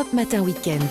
[0.00, 0.82] Europe Matin Weekend.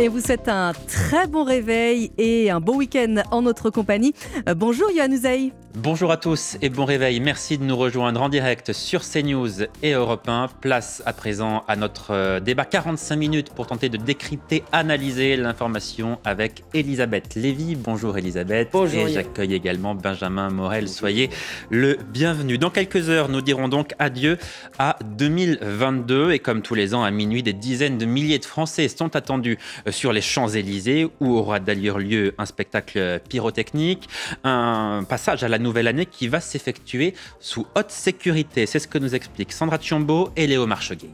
[0.00, 4.14] Et vous souhaite un très bon réveil et un bon week-end en notre compagnie.
[4.48, 5.52] Euh, bonjour Yohann Usaï.
[5.76, 7.18] Bonjour à tous et bon réveil.
[7.18, 10.46] Merci de nous rejoindre en direct sur CNews et Europe 1.
[10.60, 16.20] Place à présent à notre euh, débat 45 minutes pour tenter de décrypter, analyser l'information
[16.24, 17.74] avec Elisabeth Lévy.
[17.74, 18.68] Bonjour Elisabeth.
[18.70, 19.08] Bonjour.
[19.08, 20.88] Et j'accueille également Benjamin Morel.
[20.88, 21.28] Soyez
[21.70, 22.56] le bienvenu.
[22.56, 24.38] Dans quelques heures, nous dirons donc adieu
[24.78, 28.86] à 2022 et comme tous les ans à minuit, des dizaines de milliers de Français
[28.86, 34.08] sont attendus euh, sur les Champs-Élysées où aura d'ailleurs lieu un spectacle pyrotechnique,
[34.44, 38.66] un passage à la nouvelle année qui va s'effectuer sous haute sécurité.
[38.66, 41.10] C'est ce que nous expliquent Sandra Chiombo et Léo Marcheguet.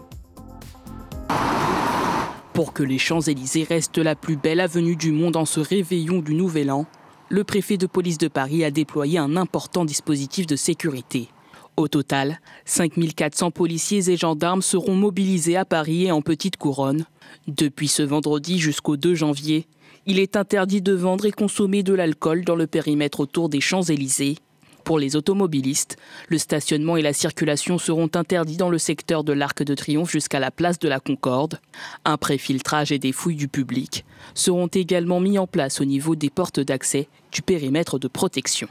[2.52, 6.34] Pour que les Champs-Élysées restent la plus belle avenue du monde en ce réveillon du
[6.34, 6.84] Nouvel An,
[7.30, 11.28] le préfet de police de Paris a déployé un important dispositif de sécurité.
[11.76, 17.06] Au total, 5400 policiers et gendarmes seront mobilisés à Paris et en Petite Couronne.
[17.46, 19.66] Depuis ce vendredi jusqu'au 2 janvier,
[20.10, 24.38] il est interdit de vendre et consommer de l'alcool dans le périmètre autour des Champs-Élysées.
[24.82, 29.62] Pour les automobilistes, le stationnement et la circulation seront interdits dans le secteur de l'Arc
[29.62, 31.60] de Triomphe jusqu'à la place de la Concorde.
[32.04, 36.28] Un préfiltrage et des fouilles du public seront également mis en place au niveau des
[36.28, 38.66] portes d'accès du périmètre de protection.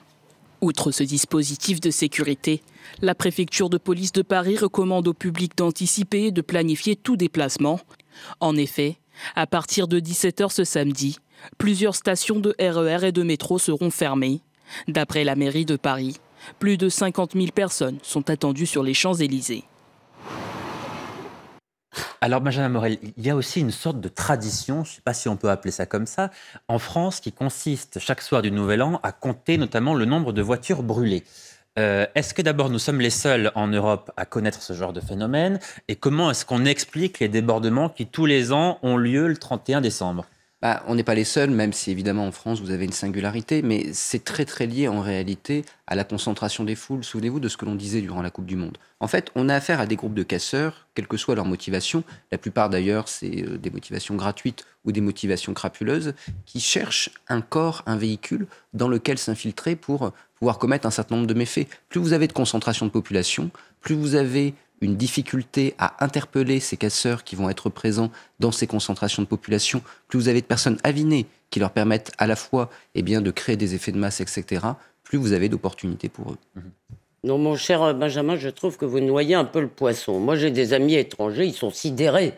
[0.60, 2.62] Outre ce dispositif de sécurité,
[3.02, 7.80] la préfecture de police de Paris recommande au public d'anticiper et de planifier tout déplacement.
[8.42, 8.98] En effet,
[9.36, 11.18] à partir de 17h ce samedi,
[11.58, 14.42] plusieurs stations de RER et de métro seront fermées.
[14.88, 16.18] D'après la mairie de Paris,
[16.60, 19.64] plus de 50 000 personnes sont attendues sur les Champs-Élysées.
[22.22, 25.14] Alors Benjamin Morel, il y a aussi une sorte de tradition, je ne sais pas
[25.14, 26.32] si on peut appeler ça comme ça,
[26.68, 30.42] en France qui consiste chaque soir du Nouvel An à compter notamment le nombre de
[30.42, 31.24] voitures brûlées.
[31.78, 35.00] Euh, est-ce que d'abord nous sommes les seuls en Europe à connaître ce genre de
[35.00, 39.38] phénomène Et comment est-ce qu'on explique les débordements qui tous les ans ont lieu le
[39.38, 40.26] 31 décembre?
[40.62, 43.62] Bah, on n'est pas les seuls, même si évidemment en France vous avez une singularité,
[43.62, 47.04] mais c'est très très lié en réalité à la concentration des foules.
[47.04, 48.78] Souvenez-vous de ce que l'on disait durant la Coupe du Monde.
[49.00, 52.04] En fait, on a affaire à des groupes de casseurs, quelle que soit leur motivation.
[52.32, 56.14] La plupart d'ailleurs, c'est euh, des motivations gratuites ou des motivations crapuleuses,
[56.46, 61.28] qui cherchent un corps, un véhicule dans lequel s'infiltrer pour pouvoir commettre un certain nombre
[61.28, 61.68] de méfaits.
[61.88, 63.52] Plus vous avez de concentration de population,
[63.82, 68.68] plus vous avez une difficulté à interpeller ces casseurs qui vont être présents dans ces
[68.68, 72.70] concentrations de population, plus vous avez de personnes avinées qui leur permettent à la fois
[72.96, 74.66] eh bien, de créer des effets de masse, etc.,
[75.04, 76.38] plus vous avez d'opportunités pour eux.
[76.56, 76.72] Mhm.
[77.26, 80.20] Non, mon cher Benjamin, je trouve que vous noyez un peu le poisson.
[80.20, 82.34] Moi, j'ai des amis étrangers, ils sont sidérés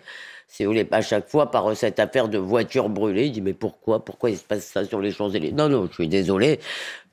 [0.51, 3.27] si vous voulez, à chaque fois par cette affaire de voiture brûlée.
[3.27, 4.03] Il dit mais pourquoi?
[4.03, 5.53] Pourquoi il se passe ça sur les Champs-Élysées?
[5.53, 6.59] Non, non, je suis désolé.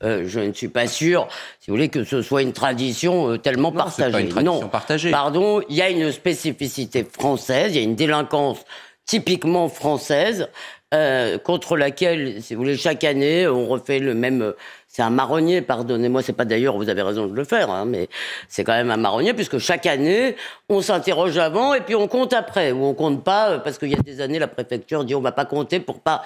[0.03, 1.29] Euh, je ne suis pas sûr,
[1.61, 4.13] si vous voulez, que ce soit une tradition euh, tellement non, partagée.
[4.13, 5.11] Pas une tradition partagée.
[5.13, 8.59] Pardon, il y a une spécificité française, il y a une délinquance
[9.07, 10.49] typiquement française.
[10.95, 14.55] Euh, contre laquelle, si vous voulez, chaque année, on refait le même.
[14.87, 18.09] C'est un marronnier, pardonnez-moi, c'est pas d'ailleurs, vous avez raison de le faire, hein, mais
[18.49, 20.35] c'est quand même un marronnier, puisque chaque année,
[20.71, 23.91] on s'interroge avant et puis on compte après, ou on compte pas, euh, parce qu'il
[23.91, 26.23] y a des années, la préfecture dit on va pas compter pour pas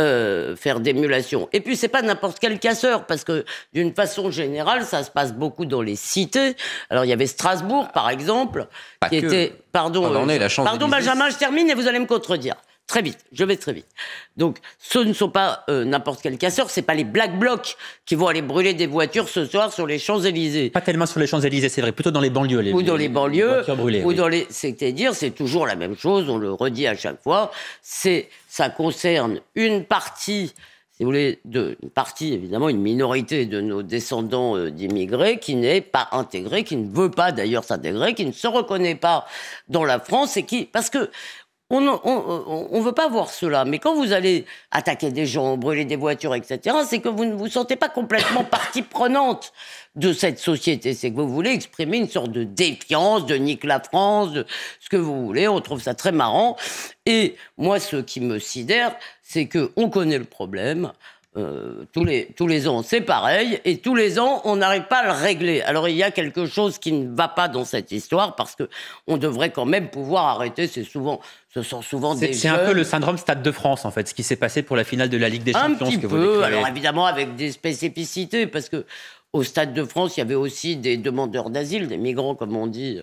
[0.00, 1.48] euh, faire d'émulation.
[1.52, 5.32] Et puis c'est pas n'importe quel casseur, parce que d'une façon générale, ça se passe
[5.32, 6.54] beaucoup dans les cités.
[6.88, 8.68] Alors il y avait Strasbourg, par exemple,
[9.00, 9.26] Pas qui que.
[9.26, 9.52] était.
[9.72, 10.86] Pardon, On en est, la pardon.
[10.86, 12.54] Benjamin, je termine et vous allez me contredire.
[12.86, 13.86] Très vite, je vais très vite.
[14.36, 18.14] Donc, ce ne sont pas euh, n'importe quel casseur, c'est pas les black blocs qui
[18.14, 20.68] vont aller brûler des voitures ce soir sur les Champs-Élysées.
[20.68, 22.60] Pas tellement sur les Champs-Élysées, c'est vrai, plutôt dans les banlieues.
[22.60, 24.14] Les, Ou dans les banlieues, voitures brûlées, ou oui.
[24.14, 24.46] dans les.
[24.50, 27.50] C'est-à-dire, c'est toujours la même chose, on le redit à chaque fois.
[27.80, 30.52] C'est, ça concerne une partie,
[30.92, 35.54] si vous voulez, de, une partie, évidemment, une minorité de nos descendants euh, d'immigrés qui
[35.54, 39.26] n'est pas intégrée, qui ne veut pas d'ailleurs s'intégrer, qui ne se reconnaît pas
[39.70, 40.66] dans la France et qui.
[40.66, 41.10] Parce que.
[41.74, 45.96] On ne veut pas voir cela, mais quand vous allez attaquer des gens, brûler des
[45.96, 49.52] voitures, etc., c'est que vous ne vous sentez pas complètement partie prenante
[49.96, 50.94] de cette société.
[50.94, 54.46] C'est que vous voulez exprimer une sorte de défiance, de nique la France, de
[54.80, 55.48] ce que vous voulez.
[55.48, 56.56] On trouve ça très marrant.
[57.06, 60.92] Et moi, ce qui me sidère, c'est que on connaît le problème.
[61.36, 64.98] Euh, tous, les, tous les ans, c'est pareil, et tous les ans, on n'arrive pas
[64.98, 65.62] à le régler.
[65.62, 68.68] Alors, il y a quelque chose qui ne va pas dans cette histoire, parce que
[69.08, 70.68] on devrait quand même pouvoir arrêter.
[70.68, 71.20] C'est souvent,
[71.52, 74.14] ce sont souvent des c'est un peu le syndrome Stade de France, en fait, ce
[74.14, 75.86] qui s'est passé pour la finale de la Ligue des un Champions.
[75.86, 76.44] petit ce que vous peu, décrivez.
[76.44, 78.86] alors évidemment avec des spécificités, parce que
[79.32, 82.68] au Stade de France, il y avait aussi des demandeurs d'asile, des migrants comme on
[82.68, 83.00] dit,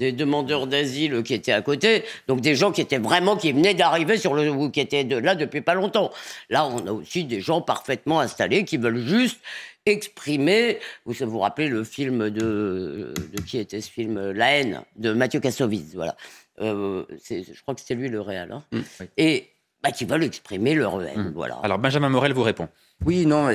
[0.00, 3.74] des demandeurs d'asile qui étaient à côté, donc des gens qui étaient vraiment, qui venaient
[3.74, 6.10] d'arriver sur le, ou qui étaient de là depuis pas longtemps.
[6.48, 9.38] Là, on a aussi des gens parfaitement installés qui veulent juste
[9.84, 10.78] exprimer.
[11.04, 15.38] Vous vous rappelez le film de, de qui était ce film La haine de Mathieu
[15.38, 16.16] Kassovitz, voilà.
[16.60, 18.52] Euh, je crois que c'était lui le réel.
[18.52, 18.64] Hein.
[18.72, 18.80] Mm.
[19.18, 19.48] Et
[19.82, 21.32] bah, qui veulent exprimer leur haine, mm.
[21.34, 21.58] voilà.
[21.62, 22.68] Alors Benjamin Morel vous répond.
[23.06, 23.48] Oui, non.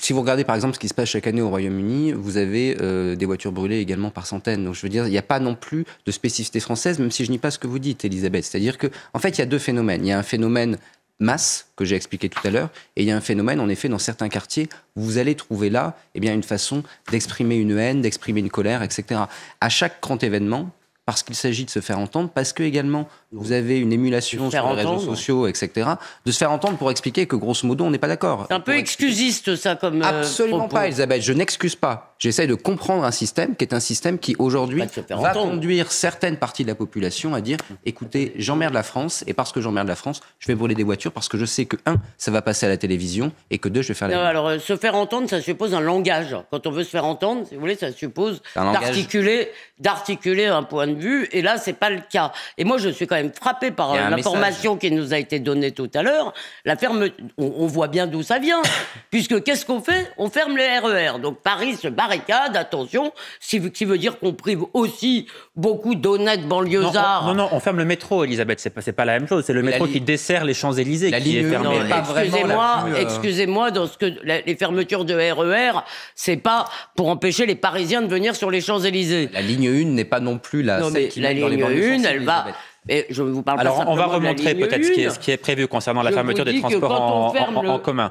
[0.00, 2.78] Si vous regardez par exemple ce qui se passe chaque année au Royaume-Uni, vous avez
[2.80, 4.64] euh, des voitures brûlées également par centaines.
[4.64, 7.24] Donc je veux dire, il n'y a pas non plus de spécificité française, même si
[7.24, 8.44] je nie pas ce que vous dites, Elisabeth.
[8.44, 10.04] C'est-à-dire que, en fait, il y a deux phénomènes.
[10.04, 10.78] Il y a un phénomène
[11.18, 13.88] masse que j'ai expliqué tout à l'heure, et il y a un phénomène, en effet,
[13.88, 18.02] dans certains quartiers, où vous allez trouver là, eh bien, une façon d'exprimer une haine,
[18.02, 19.22] d'exprimer une colère, etc.
[19.60, 20.70] À chaque grand événement,
[21.06, 24.68] parce qu'il s'agit de se faire entendre, parce que également vous avez une émulation sur
[24.68, 25.88] les réseaux sociaux, etc.,
[26.24, 28.46] de se faire entendre pour expliquer que grosso modo on n'est pas d'accord.
[28.48, 30.02] C'est un peu excusiste ça comme.
[30.02, 31.22] Euh, Absolument pas, Elisabeth.
[31.22, 32.14] Je n'excuse pas.
[32.18, 36.62] J'essaye de comprendre un système qui est un système qui aujourd'hui va conduire certaines parties
[36.62, 40.20] de la population à dire écoutez, j'emmerde la France et parce que j'emmerde la France,
[40.38, 42.68] je vais brûler des voitures parce que je sais que un, ça va passer à
[42.68, 44.08] la télévision et que deux, je vais faire.
[44.08, 46.36] Non, alors euh, se faire entendre, ça suppose un langage.
[46.50, 50.86] Quand on veut se faire entendre, si vous voulez, ça suppose d'articuler, d'articuler un point
[50.86, 51.28] de vue.
[51.32, 52.32] Et là, c'est pas le cas.
[52.56, 55.90] Et moi, je suis quand même frappé par l'information qui nous a été donnée tout
[55.94, 56.32] à l'heure.
[56.64, 57.08] La ferme,
[57.38, 58.62] on, voit bien d'où ça vient,
[59.10, 60.10] puisque qu'est-ce qu'on fait?
[60.18, 61.16] On ferme les RER.
[61.16, 66.46] E Donc Paris se barricade, attention, ce qui veut dire qu'on prive aussi beaucoup d'honnêtes
[66.46, 67.26] banlieusards.
[67.26, 69.44] Non, non, on ferme le métro, Elisabeth, c'est pas, pas la même chose.
[69.46, 71.76] C'est le métro qui dessert les Champs-Élysées qui est fermé.
[71.98, 75.80] Excusez-moi, euh, excusez-moi, dans ce que les fermetures de RER, e
[76.14, 79.30] c'est pas pour empêcher les Parisiens de venir sur les Champs-Élysées.
[79.32, 82.46] La ligne 1 n'est pas non plus la, non, mais la ligne 1, elle va
[82.88, 86.12] je vous parle Alors, on va remontrer peut-être ce, ce, qui est prévu concernant la
[86.12, 88.10] fermeture des transports en, en, commun.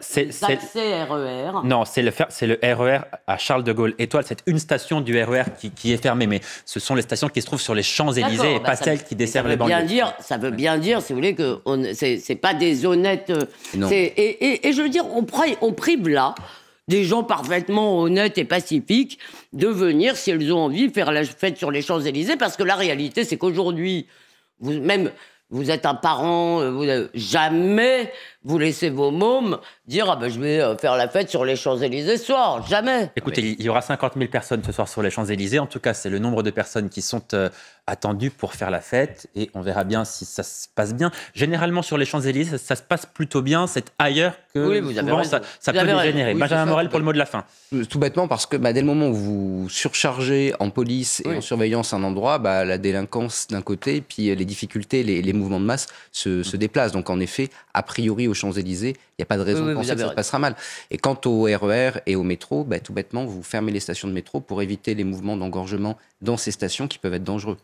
[0.00, 0.24] C'est
[1.04, 1.52] RER.
[1.64, 2.12] Non, c'est le,
[2.42, 4.24] le RER à Charles de Gaulle Étoile.
[4.26, 7.40] C'est une station du RER qui, qui, est fermée, mais ce sont les stations qui
[7.40, 9.84] se trouvent sur les Champs-Élysées et bah pas celles qui desservent les banlieues.
[9.86, 11.60] Dire, ça veut bien dire, si vous voulez, que
[11.94, 13.32] c'est pas des honnêtes.
[13.90, 15.24] Et, et, et, je veux dire, on,
[15.60, 16.34] on prive là
[16.88, 19.18] des gens parfaitement honnêtes et pacifiques
[19.52, 22.76] de venir, si elles ont envie, faire la fête sur les Champs-Élysées, parce que la
[22.76, 24.06] réalité, c'est qu'aujourd'hui,
[24.60, 25.10] vous, même
[25.50, 28.12] vous êtes un parent, euh, vous, jamais
[28.42, 31.54] vous laissez vos mômes dire ah ben je vais euh, faire la fête sur les
[31.54, 33.10] Champs-Élysées ce soir, jamais.
[33.14, 35.60] Écoutez, il y aura 50 000 personnes ce soir sur les Champs-Élysées.
[35.60, 37.22] En tout cas, c'est le nombre de personnes qui sont
[37.88, 41.10] euh, attendues pour faire la fête et on verra bien si ça se passe bien.
[41.34, 43.66] Généralement sur les Champs-Élysées, ça, se passe plutôt bien.
[43.66, 46.34] C'est ailleurs que oui, vous souvent, ça, ça peut dégénérer.
[46.34, 47.44] Benjamin Morel pour le mot de la fin.
[47.88, 51.40] Tout bêtement parce que bah, dès le moment où vous surchargez en police et en
[51.40, 55.86] surveillance un endroit, bah, la délinquance d'un côté, puis les difficultés, les, mouvements de masse
[56.12, 56.92] se, se déplacent.
[56.92, 59.94] Donc en effet, a priori aux Champs-Élysées, il n'y a pas de raison de penser
[59.94, 60.56] que ça se passera mal.
[60.90, 64.08] Et quant au RER e et au métro, bah, tout bêtement, vous fermez les stations
[64.08, 67.56] de métro pour éviter les mouvements d'engorgement dans ces stations qui peuvent être dangereux.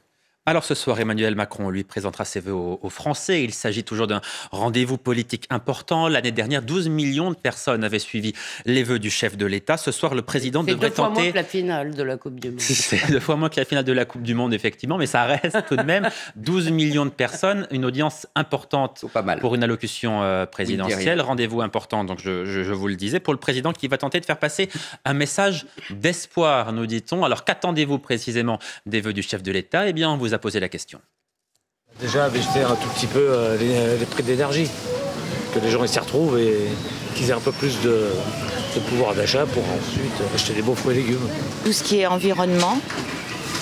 [0.45, 3.45] Alors ce soir, Emmanuel Macron lui présentera ses vœux aux, Français.
[3.45, 6.09] Il s'agit toujours d'un rendez-vous politique important.
[6.09, 8.33] L'année dernière, 12 millions de personnes avaient suivi
[8.65, 9.77] les vœux du chef de l'État.
[9.77, 11.27] Ce soir, le président devrait tenter...
[11.27, 12.61] C'est deux fois moins que la finale de la Coupe du Monde.
[12.61, 15.23] C'est deux fois moins que la finale de la Coupe du Monde, effectivement, mais ça
[15.27, 19.05] reste tout de même 12 millions de personnes, une audience importante
[19.41, 21.21] pour une allocution euh, présidentielle.
[21.21, 24.27] Rendez-vous important, donc je, je vous le disais, pour le président qui va tenter de
[24.27, 24.69] faire passer
[25.05, 27.23] un message d'espoir, nous dit-on.
[27.25, 29.87] Alors qu'attendez-vous précisément des vœux du chef de l'État?
[29.87, 30.99] Eh bien, on vous a posé la question.
[32.01, 34.69] Déjà, baisser un tout petit peu euh, les, prix d'énergie,
[35.55, 36.57] que les gens s'y retrouvent et
[37.15, 38.09] qu'ils aient un peu plus de,
[38.89, 41.29] pouvoir d'achat pour ensuite acheter des bons fruits et légumes.
[41.65, 42.79] Tout ce qui est environnement,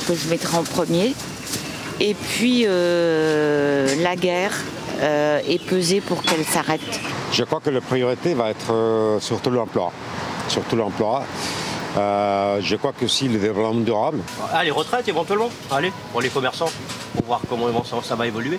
[0.06, 1.14] que je mettrai en premier.
[1.99, 4.55] Et puis euh, la guerre
[5.00, 7.00] euh, est pesée pour qu'elle s'arrête.
[7.32, 9.93] Je crois que la priorité va être surtout l'emploi.
[10.48, 11.24] Surtout l'emploi.
[11.97, 14.20] Euh, je crois que si le développement durable.
[14.53, 16.70] Ah, les retraites éventuellement Allez, pour les commerçants,
[17.15, 18.59] pour voir comment ça va évoluer.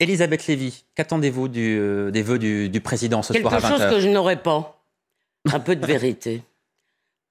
[0.00, 4.00] Elisabeth Lévy, qu'attendez-vous euh, des vœux du, président ce soir à 20h Quelque chose que
[4.00, 4.82] je n'aurais pas.
[5.52, 6.42] Un peu de vérité.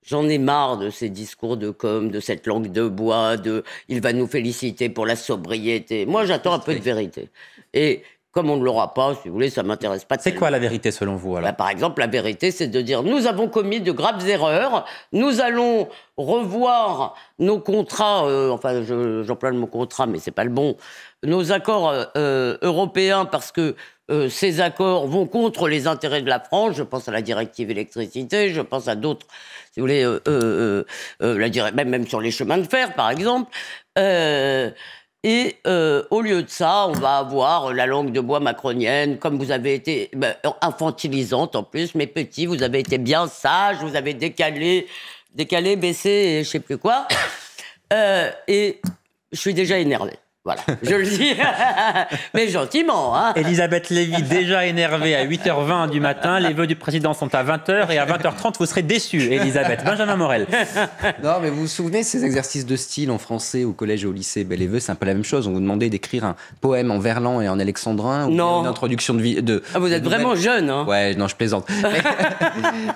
[0.05, 4.01] J'en ai marre de ces discours de com, de cette langue de bois, de il
[4.01, 6.05] va nous féliciter pour la sobriété.
[6.05, 7.29] Moi, j'attends un peu de vérité.
[7.73, 10.17] Et comme on ne l'aura pas, si vous voulez, ça m'intéresse pas.
[10.17, 13.03] C'est quoi la vérité selon vous alors bah, Par exemple, la vérité, c'est de dire
[13.03, 18.83] nous avons commis de graves erreurs, nous allons revoir nos contrats, euh, enfin,
[19.23, 20.77] j'emploie le mot contrat, mais c'est pas le bon,
[21.23, 23.75] nos accords euh, euh, européens parce que
[24.29, 26.75] ces accords vont contre les intérêts de la France.
[26.75, 29.25] Je pense à la directive électricité, je pense à d'autres,
[29.71, 30.03] si vous voulez,
[31.21, 33.49] la, même, même sur les chemins de fer, par exemple.
[35.23, 39.37] Et euh, au lieu de ça, on va avoir la langue de bois macronienne, comme
[39.37, 43.95] vous avez été ben, infantilisante en plus, mais petit, vous avez été bien sage, vous
[43.95, 44.87] avez décalé,
[45.35, 47.07] décalé, baissé, et je sais plus quoi.
[47.93, 48.79] Euh, et
[49.33, 50.13] je suis déjà énervé.
[50.43, 51.33] Voilà, je le dis,
[52.33, 53.15] mais gentiment.
[53.15, 53.33] Hein.
[53.35, 56.39] Elisabeth Lévy, déjà énervée à 8h20 du matin.
[56.39, 59.83] Les vœux du président sont à 20h et à 20h30, vous serez déçue, Elisabeth.
[59.85, 60.47] Benjamin Morel.
[61.23, 64.11] Non, mais vous vous souvenez ces exercices de style en français au collège et au
[64.11, 64.43] lycée?
[64.43, 65.47] Ben, Les vœux, c'est un peu la même chose.
[65.47, 68.61] On vous demandait d'écrire un poème en verlan et en alexandrin ou Non.
[68.61, 69.43] une introduction de vie.
[69.43, 70.71] De, Ah, vous êtes vraiment jeune.
[70.71, 70.85] Hein.
[70.87, 71.67] Ouais, non, je plaisante.
[71.83, 72.01] Mais,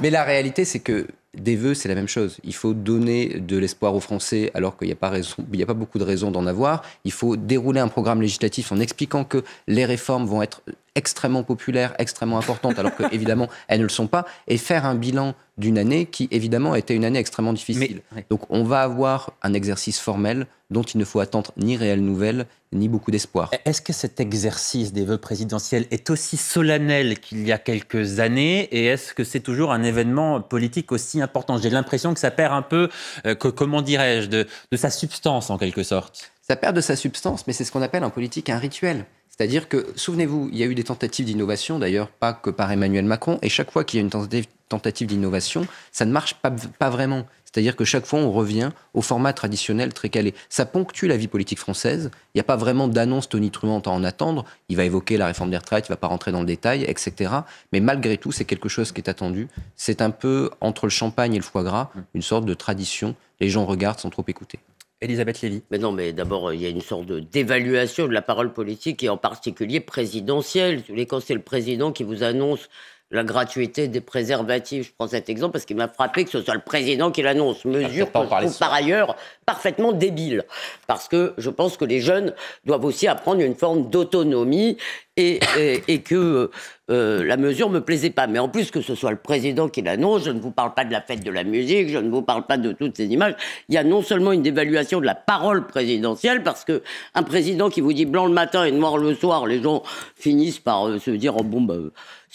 [0.02, 1.06] mais la réalité, c'est que
[1.38, 2.38] des vœux, c'est la même chose.
[2.44, 6.04] Il faut donner de l'espoir aux Français alors qu'il n'y a, pas pas beaucoup de
[6.04, 6.84] raisons d'en avoir.
[7.04, 10.62] Il faut dérouler un programme législatif en expliquant que les réformes vont être
[10.96, 14.96] extrêmement populaires, extrêmement importantes, alors que évidemment elles ne le sont pas, et faire un
[14.96, 18.02] bilan d'une année qui évidemment a été une année extrêmement difficile.
[18.14, 18.26] Mais-.
[18.30, 22.48] Donc on va avoir un exercice formel dont il ne faut attendre ni réelles nouvelles,
[22.74, 23.52] ni beaucoup d'espoir.
[23.66, 28.64] Est-ce que cet exercice des vœux présidentiels est aussi solennel qu'il y a quelques années
[28.72, 31.58] et est-ce que c'est toujours un événement politique aussi important?
[31.58, 32.90] J'ai l'impression que ça perd un peu,
[33.26, 36.32] euh, que, comment dirais-je, de, de sa substance en quelque sorte.
[36.42, 39.06] Ça perd de sa substance, mais c'est ce qu'on appelle en politique un rituel.
[39.38, 43.04] C'est-à-dire que, souvenez-vous, il y a eu des tentatives d'innovation, d'ailleurs pas que par Emmanuel
[43.04, 46.90] Macron, et chaque fois qu'il y a une tentative, d'innovation, ça ne marche pas, pas
[46.90, 47.26] vraiment.
[47.44, 50.34] C'est-à-dire que chaque fois, on revient au format traditionnel très calé.
[50.50, 52.12] Ça ponctue la vie politique française.
[52.34, 54.46] Il n'y a pas vraiment d'annonce tonitruante à en attendre.
[54.70, 56.84] Il va évoquer la réforme des retraites, il ne va pas rentrer dans le détail,
[56.84, 57.32] etc.
[57.72, 59.48] Mais malgré tout, c'est quelque chose qui est attendu.
[59.76, 63.16] C'est un peu entre le champagne et le foie gras, une sorte de tradition.
[63.40, 64.60] Les gens regardent sans trop écouter.
[65.02, 65.64] Elisabeth Lévy.
[65.72, 69.04] Mais non, mais d'abord, il y a une sorte de d'évaluation de la parole politique
[69.04, 70.84] et en particulier présidentielle.
[71.08, 72.70] Quand c'est le président qui vous annonce
[73.12, 76.56] la gratuité des préservatifs, je prends cet exemple parce qu'il m'a frappé que ce soit
[76.56, 77.64] le président qui l'annonce.
[77.66, 80.44] Mesure que je trouve ce par ailleurs parfaitement débile.
[80.88, 82.34] Parce que je pense que les jeunes
[82.66, 84.78] doivent aussi apprendre une forme d'autonomie
[85.18, 86.50] et, et, et que
[86.92, 88.28] euh, la mesure me plaisait pas.
[88.28, 90.84] Mais en plus que ce soit le président qui l'annonce, je ne vous parle pas
[90.84, 93.36] de la fête de la musique, je ne vous parle pas de toutes ces images.
[93.70, 96.84] Il y a non seulement une dévaluation de la parole présidentielle, parce que
[97.14, 99.84] un président qui vous dit blanc le matin et noir le soir, les gens
[100.16, 101.76] finissent par euh, se dire oh, bon bah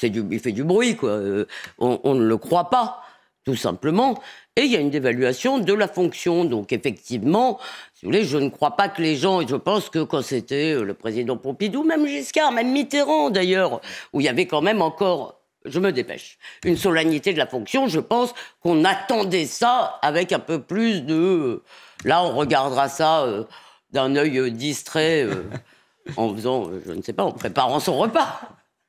[0.00, 1.10] c'est du, il fait du bruit quoi.
[1.10, 1.46] Euh,
[1.78, 3.02] on, on ne le croit pas
[3.44, 4.20] tout simplement.
[4.56, 6.44] Et il y a une dévaluation de la fonction.
[6.44, 7.58] Donc effectivement,
[7.94, 10.22] si vous voulez, je ne crois pas que les gens, et je pense que quand
[10.22, 13.80] c'était euh, le président Pompidou, même Giscard, même Mitterrand d'ailleurs,
[14.12, 17.88] où il y avait quand même encore, je me dépêche, une solennité de la fonction,
[17.88, 21.14] je pense qu'on attendait ça avec un peu plus de...
[21.14, 21.62] euh,
[22.04, 23.44] Là, on regardera ça euh,
[23.92, 25.44] d'un œil distrait euh,
[26.16, 28.40] en faisant, je ne sais pas, en préparant son repas.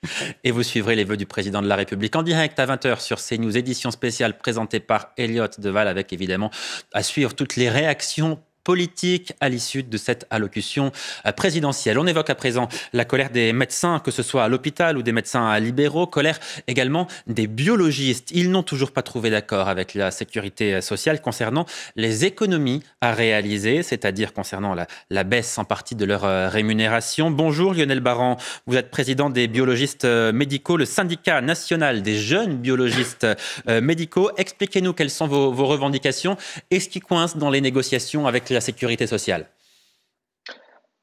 [0.44, 3.20] Et vous suivrez les vœux du président de la République en direct à 20h sur
[3.20, 6.52] CNews, édition spéciale présentée par Elliot Deval, avec évidemment
[6.94, 10.92] à suivre toutes les réactions politique à l'issue de cette allocution
[11.26, 12.00] euh, présidentielle.
[12.00, 15.12] On évoque à présent la colère des médecins, que ce soit à l'hôpital ou des
[15.12, 18.30] médecins libéraux, colère également des biologistes.
[18.32, 21.66] Ils n'ont toujours pas trouvé d'accord avec la sécurité sociale concernant
[21.96, 24.76] les économies à réaliser, c'est-à-dire concernant
[25.10, 27.32] la, baisse en partie de leur euh, rémunération.
[27.32, 28.38] Bonjour Lionel Baran,
[28.68, 33.28] vous êtes président des biologistes euh, médicaux, le syndicat national des jeunes biologistes
[33.68, 34.32] euh, médicaux.
[34.38, 36.38] Expliquez-nous quelles sont vos, vos revendications
[36.70, 39.48] et ce qui coince dans les négociations avec la sécurité sociale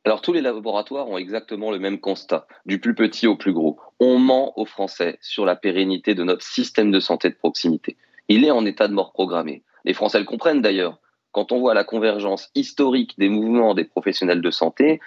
[0.08, 3.78] alors tous les laboratoires ont exactement le même constat, du plus petit au plus gros.
[4.00, 7.98] On ment aux Français sur la pérennité de notre système de santé de proximité.
[8.28, 9.64] Il est en état de mort programmée.
[9.84, 10.98] Les Français le comprennent d'ailleurs.
[11.32, 14.98] Quand on voit la convergence historique des mouvements des professionnels de santé,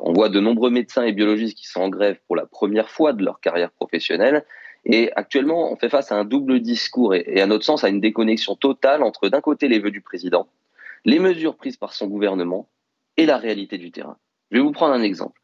[0.00, 3.12] on voit de nombreux médecins et biologistes qui sont en grève pour la première fois
[3.12, 4.46] de leur carrière professionnelle.
[4.86, 8.00] Et actuellement, on fait face à un double discours et à notre sens à une
[8.00, 10.48] déconnexion totale entre d'un côté les vœux du président,
[11.06, 12.68] les mesures prises par son gouvernement
[13.16, 14.18] et la réalité du terrain.
[14.50, 15.40] Je vais vous prendre un exemple.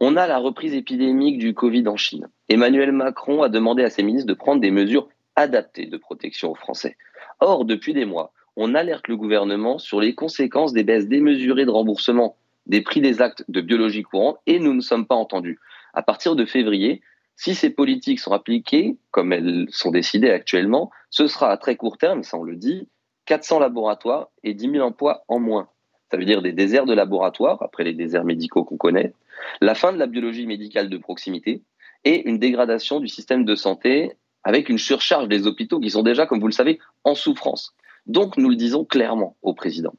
[0.00, 2.28] On a la reprise épidémique du Covid en Chine.
[2.48, 6.54] Emmanuel Macron a demandé à ses ministres de prendre des mesures adaptées de protection aux
[6.54, 6.96] Français.
[7.40, 11.70] Or, depuis des mois, on alerte le gouvernement sur les conséquences des baisses démesurées de
[11.70, 12.36] remboursement
[12.66, 15.58] des prix des actes de biologie courante et nous ne sommes pas entendus.
[15.94, 17.00] À partir de février,
[17.34, 21.96] si ces politiques sont appliquées, comme elles sont décidées actuellement, ce sera à très court
[21.96, 22.88] terme, ça on le dit,
[23.28, 25.68] 400 laboratoires et 10 000 emplois en moins.
[26.10, 29.12] Ça veut dire des déserts de laboratoires, après les déserts médicaux qu'on connaît,
[29.60, 31.60] la fin de la biologie médicale de proximité
[32.04, 34.12] et une dégradation du système de santé
[34.44, 37.74] avec une surcharge des hôpitaux qui sont déjà, comme vous le savez, en souffrance.
[38.06, 39.92] Donc nous le disons clairement au président.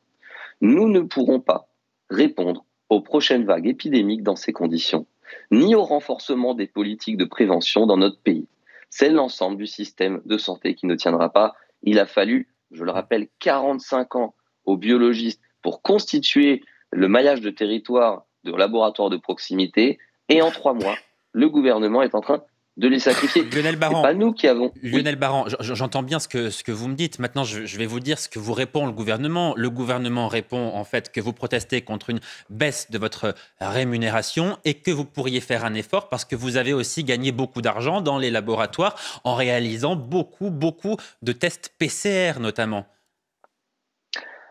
[0.61, 1.67] Nous ne pourrons pas
[2.09, 5.05] répondre aux prochaines vagues épidémiques dans ces conditions,
[5.51, 8.47] ni au renforcement des politiques de prévention dans notre pays.
[8.89, 11.53] C'est l'ensemble du système de santé qui ne tiendra pas.
[11.83, 14.35] Il a fallu, je le rappelle, 45 ans
[14.65, 19.97] aux biologistes pour constituer le maillage de territoire de laboratoires de proximité.
[20.29, 20.95] Et en trois mois,
[21.31, 22.43] le gouvernement est en train
[22.79, 23.43] de les sacrifier.
[23.43, 24.71] Lionel Baran, pas nous qui avons.
[24.81, 27.19] Lionel Baran, j'entends bien ce que, ce que vous me dites.
[27.19, 29.53] Maintenant, je, je, vais vous dire ce que vous répond le gouvernement.
[29.57, 34.75] Le gouvernement répond en fait que vous protestez contre une baisse de votre rémunération et
[34.75, 38.17] que vous pourriez faire un effort parce que vous avez aussi gagné beaucoup d'argent dans
[38.17, 38.95] les laboratoires
[39.25, 42.85] en réalisant beaucoup, beaucoup de tests PCR notamment.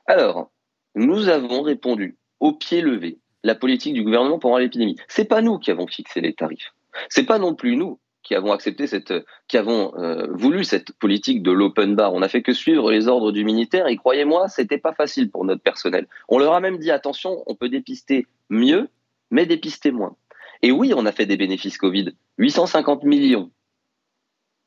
[0.06, 0.50] Alors,
[0.94, 4.97] nous avons répondu au pied levé la politique du gouvernement pendant l'épidémie.
[5.08, 6.75] C'est pas nous qui avons fixé les tarifs.
[7.08, 9.14] C'est pas non plus nous qui avons accepté cette,
[9.49, 12.12] qui avons euh, voulu cette politique de l'open bar.
[12.12, 15.47] On n'a fait que suivre les ordres du militaire et croyez-moi, c'était pas facile pour
[15.47, 16.06] notre personnel.
[16.28, 18.90] On leur a même dit attention, on peut dépister mieux,
[19.30, 20.14] mais dépister moins.
[20.61, 23.50] Et oui, on a fait des bénéfices Covid, 850 millions.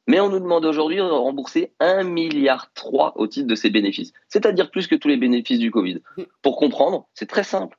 [0.08, 2.72] Mais on nous demande aujourd'hui de rembourser 1,3 milliard
[3.16, 6.02] au titre de ces bénéfices, c'est-à-dire plus que tous les bénéfices du Covid.
[6.42, 7.78] Pour comprendre, c'est très simple.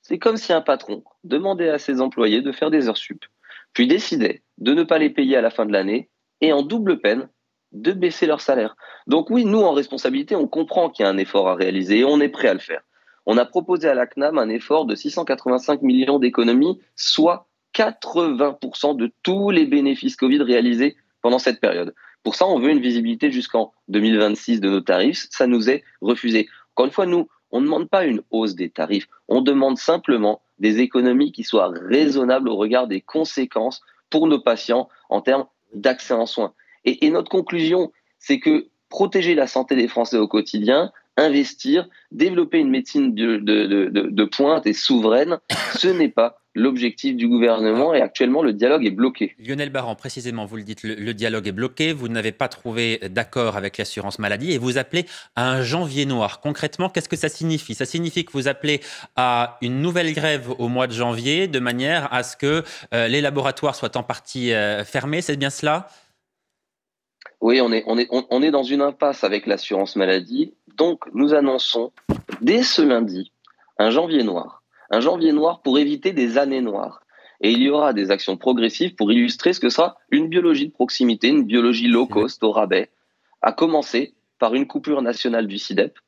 [0.00, 3.26] C'est comme si un patron demandait à ses employés de faire des heures sup,
[3.74, 6.08] puis décidait de ne pas les payer à la fin de l'année
[6.40, 7.28] et en double peine
[7.72, 8.76] de baisser leur salaire.
[9.06, 12.04] Donc oui, nous, en responsabilité, on comprend qu'il y a un effort à réaliser et
[12.04, 12.82] on est prêt à le faire.
[13.26, 19.12] On a proposé à la CNAM un effort de 685 millions d'économies, soit 80% de
[19.22, 21.94] tous les bénéfices Covid réalisés pendant cette période.
[22.22, 25.26] Pour ça, on veut une visibilité jusqu'en 2026 de nos tarifs.
[25.30, 26.48] Ça nous est refusé.
[26.74, 29.08] Encore une fois, nous, on ne demande pas une hausse des tarifs.
[29.28, 34.88] On demande simplement des économies qui soient raisonnables au regard des conséquences pour nos patients
[35.08, 36.52] en termes d'accès en soins.
[36.84, 42.70] Et, notre conclusion, c'est que protéger la santé des Français au quotidien, investir, développer une
[42.70, 45.38] médecine de, de pointe et souveraine,
[45.76, 49.34] ce n'est pas l'objectif du gouvernement et actuellement le dialogue est bloqué.
[49.38, 53.56] Lionel Baran, précisément, vous le dites, le, dialogue est bloqué, vous n'avez pas trouvé d'accord
[53.56, 56.40] avec l'assurance maladie et vous appelez à un janvier noir.
[56.40, 57.74] Concrètement, qu'est-ce que ça signifie?
[57.74, 58.80] Ça signifie que vous appelez
[59.16, 62.64] à une nouvelle grève au mois de janvier de manière à ce que
[62.94, 65.88] euh, les laboratoires soient en partie euh, fermés, c'est bien cela?
[67.40, 70.52] Oui, on est, on, est, on est dans une impasse avec l'assurance maladie.
[70.76, 71.90] Donc, nous annonçons
[72.42, 73.32] dès ce lundi
[73.78, 74.59] un janvier noir
[74.90, 77.02] un janvier noir pour éviter des années noires.
[77.40, 80.72] Et il y aura des actions progressives pour illustrer ce que sera une biologie de
[80.72, 82.90] proximité, une biologie low cost au rabais,
[83.40, 85.98] à commencer par une coupure nationale du CIDEP,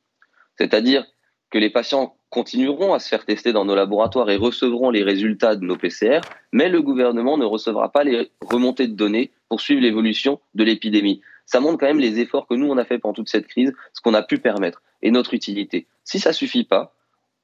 [0.59, 1.07] c'est-à-dire
[1.51, 5.55] que les patients continueront à se faire tester dans nos laboratoires et recevront les résultats
[5.55, 6.21] de nos PCR,
[6.51, 11.21] mais le gouvernement ne recevra pas les remontées de données pour suivre l'évolution de l'épidémie.
[11.45, 13.75] Ça montre quand même les efforts que nous, on a fait pendant toute cette crise,
[13.93, 15.87] ce qu'on a pu permettre et notre utilité.
[16.05, 16.95] Si ça suffit pas,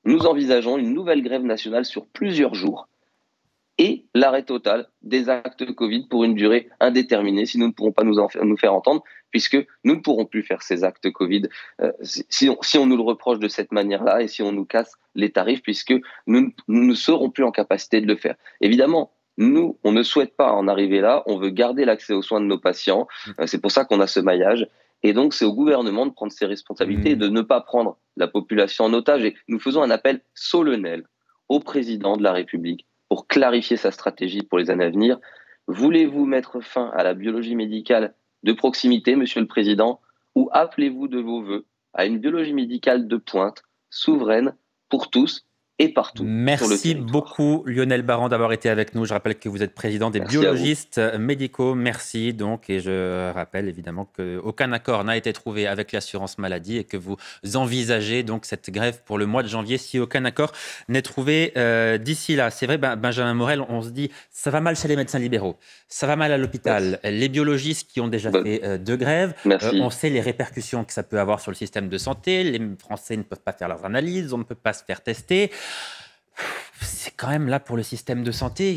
[0.08, 2.88] nous envisageons une nouvelle grève nationale sur plusieurs jours
[3.76, 8.04] et l'arrêt total des actes Covid pour une durée indéterminée si nous ne pourrons pas
[8.04, 11.42] nous, en faire, nous faire entendre, puisque nous ne pourrons plus faire ces actes Covid.
[11.82, 14.64] Euh, si, on, si, on, nous le reproche de cette manière-là et si on nous
[14.64, 15.94] casse les tarifs, puisque
[16.26, 18.34] nous, nous ne serons plus en capacité de le faire.
[18.62, 22.40] Évidemment, nous, on ne souhaite pas en arriver là, on veut garder l'accès aux soins
[22.40, 23.06] de nos patients,
[23.38, 24.66] euh, c'est pour ça qu'on a ce maillage,
[25.02, 27.20] et donc, c'est au gouvernement de prendre ses responsabilités et mmh.
[27.20, 29.24] de ne pas prendre la population en otage.
[29.24, 31.04] Et nous faisons un appel solennel
[31.48, 35.18] au président de la République pour clarifier sa stratégie pour les années à venir.
[35.68, 40.00] Voulez-vous mettre fin à la biologie médicale de proximité, monsieur le président,
[40.34, 44.54] ou appelez-vous de vos voeux à une biologie médicale de pointe, souveraine,
[44.88, 45.46] pour tous
[45.78, 46.24] et partout.
[46.26, 49.04] Merci beaucoup Lionel Baran d'avoir été avec nous.
[49.04, 51.74] Je rappelle que vous êtes président des biologistes médicaux.
[51.76, 56.84] Merci donc et je rappelle évidemment qu'aucun accord n'a été trouvé avec l'assurance maladie et
[56.84, 57.16] que vous
[57.54, 60.52] envisagez donc cette grève pour le mois de janvier si aucun accord
[60.88, 62.50] n'est trouvé euh, d'ici là.
[62.50, 65.56] C'est vrai ben, Benjamin Morel, on se dit ça va mal chez les médecins libéraux,
[65.86, 66.98] ça va mal à l'hôpital.
[67.04, 70.92] Les biologistes qui ont déjà fait euh, deux grèves, euh, on sait les répercussions que
[70.92, 72.42] ça peut avoir sur le système de santé.
[72.42, 75.52] Les Français ne peuvent pas faire leurs analyses, on ne peut pas se faire tester
[76.80, 78.74] c'est quand même là pour le système de santé,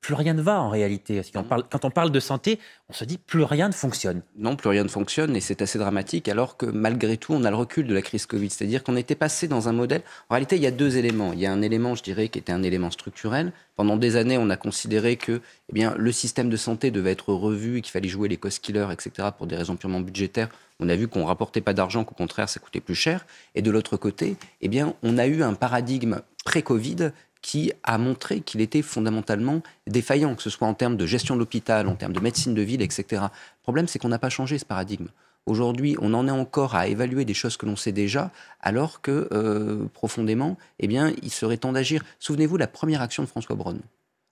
[0.00, 1.20] plus rien ne va en réalité.
[1.32, 2.58] quand on parle de santé,
[2.88, 4.22] on se dit plus rien ne fonctionne.
[4.36, 7.50] Non, plus rien ne fonctionne et c'est assez dramatique alors que malgré tout, on a
[7.50, 8.48] le recul de la crise Covid.
[8.50, 10.02] C'est-à-dire qu'on était passé dans un modèle.
[10.30, 11.32] En réalité, il y a deux éléments.
[11.32, 13.52] Il y a un élément, je dirais, qui était un élément structurel.
[13.76, 17.32] Pendant des années, on a considéré que eh bien, le système de santé devait être
[17.32, 20.48] revu et qu'il fallait jouer les cost killers, etc., pour des raisons purement budgétaires.
[20.80, 23.26] On a vu qu'on rapportait pas d'argent, qu'au contraire, ça coûtait plus cher.
[23.54, 28.40] Et de l'autre côté, eh bien, on a eu un paradigme pré-Covid qui a montré
[28.40, 32.12] qu'il était fondamentalement défaillant, que ce soit en termes de gestion de l'hôpital, en termes
[32.12, 33.04] de médecine de ville, etc.
[33.10, 35.08] Le problème, c'est qu'on n'a pas changé ce paradigme.
[35.46, 39.28] Aujourd'hui, on en est encore à évaluer des choses que l'on sait déjà, alors que
[39.32, 42.04] euh, profondément, eh bien, il serait temps d'agir.
[42.18, 43.78] Souvenez-vous, la première action de François Braun,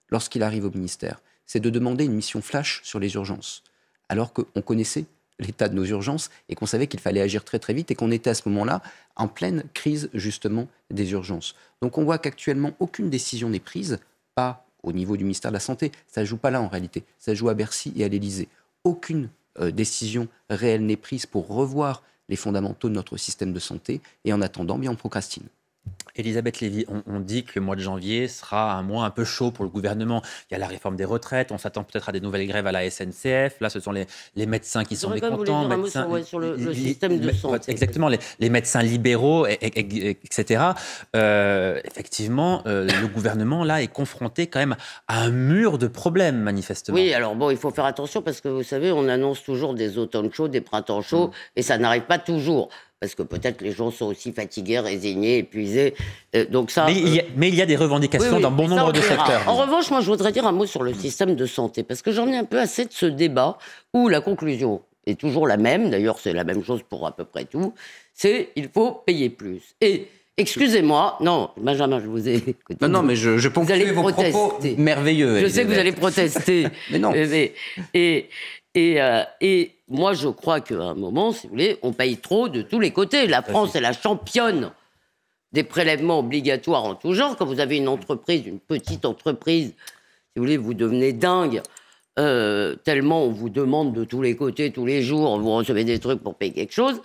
[0.09, 3.63] lorsqu'il arrive au ministère, c'est de demander une mission flash sur les urgences,
[4.09, 5.05] alors qu'on connaissait
[5.39, 8.11] l'état de nos urgences et qu'on savait qu'il fallait agir très très vite et qu'on
[8.11, 8.81] était à ce moment-là
[9.15, 11.55] en pleine crise justement des urgences.
[11.81, 13.99] Donc on voit qu'actuellement aucune décision n'est prise,
[14.35, 15.91] pas au niveau du ministère de la Santé.
[16.07, 17.03] Ça ne joue pas là en réalité.
[17.19, 18.47] Ça joue à Bercy et à l'Élysée.
[18.83, 24.01] Aucune euh, décision réelle n'est prise pour revoir les fondamentaux de notre système de santé.
[24.25, 25.47] Et en attendant, bien, on procrastine.
[26.15, 29.51] Elisabeth Lévy, on, dit que le mois de janvier sera un mois un peu chaud
[29.51, 30.21] pour le gouvernement.
[30.49, 32.71] Il y a la réforme des retraites, on s'attend peut-être à des nouvelles grèves à
[32.71, 33.59] la SNCF.
[33.59, 34.07] Là, ce sont les,
[34.47, 35.67] médecins qui sont mécontents.
[35.67, 37.71] Médecins, sur, le, système de santé.
[37.71, 40.63] Exactement, les, médecins libéraux, etc.
[41.15, 44.75] Euh, effectivement, euh, le gouvernement, là, est confronté quand même
[45.07, 46.95] à un mur de problèmes, manifestement.
[46.95, 49.97] Oui, alors bon, il faut faire attention parce que vous savez, on annonce toujours des
[49.97, 51.31] automnes chauds, des printemps chauds, mm.
[51.57, 55.93] et ça n'arrive pas toujours parce que peut-être les gens sont aussi fatigués, résignés, épuisés.
[56.35, 58.67] Euh, donc ça, mais, il y a, mais, il y a, des revendications dans bon
[58.67, 59.43] nombre de secteurs.
[59.47, 62.11] En revanche, moi, je voudrais dire un mot sur le système de santé, parce que
[62.11, 63.57] j'en ai un peu assez de ce débat
[63.93, 67.23] où la conclusion est toujours la même, d'ailleurs c'est la même chose pour à peu
[67.23, 67.73] près tout,
[68.13, 69.61] c'est il faut payer plus.
[69.79, 72.77] Et Excusez-moi, non, Benjamin, je vous ai écouté.
[72.81, 75.39] Non, non, mais je, je ponctue vos propos merveilleux.
[75.39, 76.67] Je sais que vous allez protester.
[76.91, 77.11] mais non.
[77.15, 78.29] et,
[78.77, 82.47] et, euh, et moi, je crois qu'à un moment, si vous voulez, on paye trop
[82.47, 83.25] de tous les côtés.
[83.25, 84.71] La France est la championne
[85.51, 87.35] des prélèvements obligatoires en tout genre.
[87.35, 89.73] Quand vous avez une entreprise, une petite entreprise, si
[90.35, 91.63] vous voulez, vous devenez dingue.
[92.19, 95.99] Euh, tellement on vous demande de tous les côtés, tous les jours, vous recevez des
[95.99, 97.01] trucs pour payer quelque chose.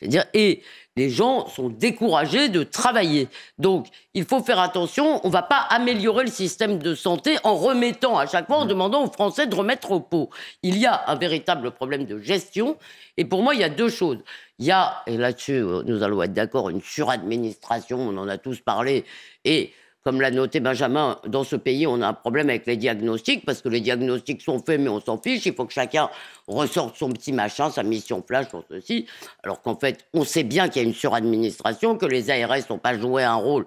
[0.00, 0.62] dire, et
[0.96, 3.28] les gens sont découragés de travailler.
[3.58, 5.20] Donc, il faut faire attention.
[5.24, 8.64] On ne va pas améliorer le système de santé en remettant à chaque fois, en
[8.64, 8.68] mmh.
[8.68, 10.30] demandant aux Français de remettre au pot.
[10.62, 12.76] Il y a un véritable problème de gestion.
[13.16, 14.18] Et pour moi, il y a deux choses.
[14.60, 18.38] Il y a, et là-dessus, euh, nous allons être d'accord, une suradministration, on en a
[18.38, 19.04] tous parlé,
[19.44, 19.72] et
[20.04, 23.62] comme l'a noté Benjamin, dans ce pays, on a un problème avec les diagnostics, parce
[23.62, 25.46] que les diagnostics sont faits, mais on s'en fiche.
[25.46, 26.10] Il faut que chacun
[26.46, 29.06] ressorte son petit machin, sa mission flash sur ceci.
[29.42, 32.78] Alors qu'en fait, on sait bien qu'il y a une suradministration, que les ARS n'ont
[32.78, 33.64] pas joué un rôle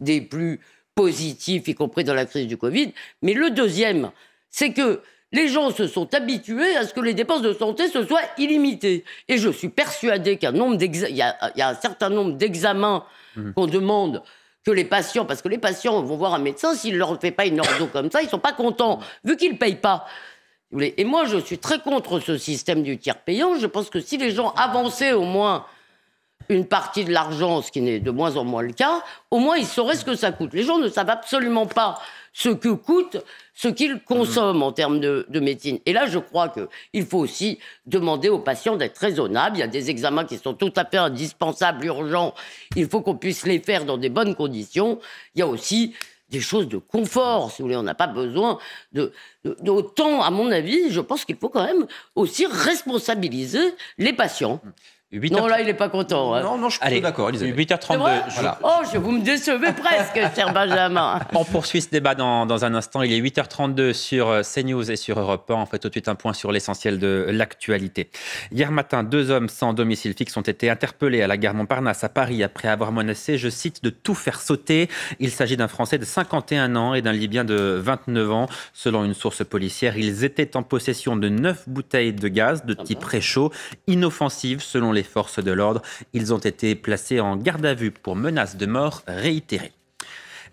[0.00, 0.58] des plus
[0.96, 2.92] positifs, y compris dans la crise du Covid.
[3.22, 4.10] Mais le deuxième,
[4.50, 8.04] c'est que les gens se sont habitués à ce que les dépenses de santé se
[8.04, 9.04] soient illimitées.
[9.28, 13.04] Et je suis persuadé qu'il y, y, a un certain nombre d'examens
[13.36, 13.52] mmh.
[13.52, 14.24] qu'on demande
[14.68, 17.30] que les patients, parce que les patients vont voir un médecin, s'il ne leur fait
[17.30, 20.04] pas une ordo comme ça, ils sont pas contents, vu qu'ils ne payent pas.
[20.78, 23.58] Et moi, je suis très contre ce système du tiers payant.
[23.58, 25.64] Je pense que si les gens avançaient au moins
[26.48, 29.56] une partie de l'argent, ce qui n'est de moins en moins le cas, au moins
[29.56, 30.54] ils sauraient ce que ça coûte.
[30.54, 31.98] Les gens ne savent absolument pas
[32.32, 33.18] ce que coûte
[33.58, 35.80] ce qu'ils consomment en termes de, médecine.
[35.84, 39.56] Et là, je crois qu'il faut aussi demander aux patients d'être raisonnables.
[39.56, 42.34] Il y a des examens qui sont tout à fait indispensables, urgents.
[42.76, 45.00] Il faut qu'on puisse les faire dans des bonnes conditions.
[45.34, 45.92] Il y a aussi
[46.30, 47.76] des choses de confort, si vous voulez.
[47.76, 48.58] On n'a pas besoin
[48.92, 49.12] de,
[49.60, 54.60] d'autant, à mon avis, je pense qu'il faut quand même aussi responsabiliser les patients.
[55.10, 56.34] Non, là, il n'est pas content.
[56.34, 56.42] Hein.
[56.42, 58.56] Non, non, je suis d'accord, 8h32.
[58.62, 61.18] Oh, je, vous me décevez presque, cher Benjamin.
[61.34, 63.00] On poursuit ce débat dans, dans, un instant.
[63.00, 65.54] Il est 8h32 sur euh, CNews et sur Europe 1.
[65.54, 68.10] On fait tout de suite un point sur l'essentiel de l'actualité.
[68.52, 72.10] Hier matin, deux hommes sans domicile fixe ont été interpellés à la gare Montparnasse à
[72.10, 74.90] Paris après avoir menacé, je cite, de tout faire sauter.
[75.20, 78.46] Il s'agit d'un Français de 51 ans et d'un Libyen de 29 ans.
[78.74, 83.02] Selon une source policière, ils étaient en possession de neuf bouteilles de gaz de type
[83.02, 83.50] réchaud,
[83.86, 85.80] inoffensives selon les les forces de l'ordre.
[86.12, 89.72] Ils ont été placés en garde à vue pour menaces de mort réitérées.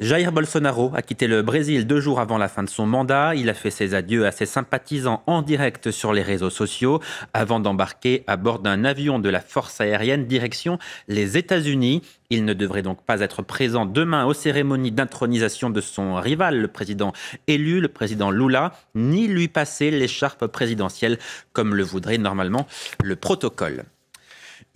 [0.01, 3.33] Jair Bolsonaro a quitté le Brésil deux jours avant la fin de son mandat.
[3.35, 6.99] Il a fait ses adieux à ses sympathisants en direct sur les réseaux sociaux
[7.33, 12.01] avant d'embarquer à bord d'un avion de la force aérienne direction les États-Unis.
[12.29, 16.67] Il ne devrait donc pas être présent demain aux cérémonies d'intronisation de son rival, le
[16.67, 17.13] président
[17.47, 21.19] élu, le président Lula, ni lui passer l'écharpe présidentielle
[21.53, 22.67] comme le voudrait normalement
[23.01, 23.85] le protocole.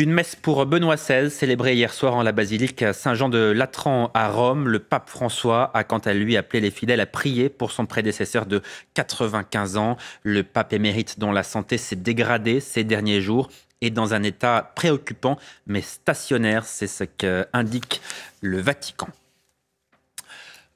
[0.01, 4.29] Une messe pour Benoît XVI, célébrée hier soir en la basilique Saint-Jean de Latran à
[4.29, 4.69] Rome.
[4.69, 8.45] Le pape François a quant à lui appelé les fidèles à prier pour son prédécesseur
[8.45, 8.61] de
[8.93, 9.97] 95 ans.
[10.23, 13.49] Le pape émérite dont la santé s'est dégradée ces derniers jours
[13.81, 17.99] est dans un état préoccupant mais stationnaire, c'est ce qu'indique
[18.39, 19.09] le Vatican.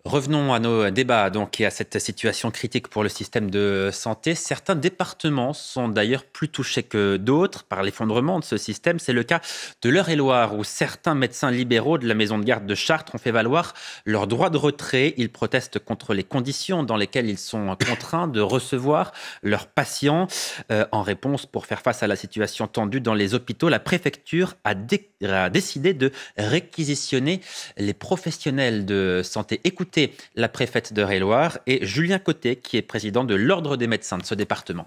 [0.06, 4.36] Revenons à nos débats donc et à cette situation critique pour le système de santé.
[4.36, 9.00] Certains départements sont d'ailleurs plus touchés que d'autres par l'effondrement de ce système.
[9.00, 9.40] C'est le cas
[9.82, 13.32] de l'Eure-et-Loire où certains médecins libéraux de la maison de garde de Chartres ont fait
[13.32, 15.14] valoir leur droit de retrait.
[15.16, 20.28] Ils protestent contre les conditions dans lesquelles ils sont contraints de recevoir leurs patients.
[20.70, 24.56] Euh, en réponse, pour faire face à la situation tendue dans les hôpitaux, la préfecture
[24.66, 27.40] a, décidé de réquisitionner
[27.78, 29.62] les professionnels de santé.
[29.64, 29.93] Écoutez
[30.36, 34.24] la préfète de Réloire et Julien Côté, qui est président de l'Ordre des médecins de
[34.24, 34.86] ce département.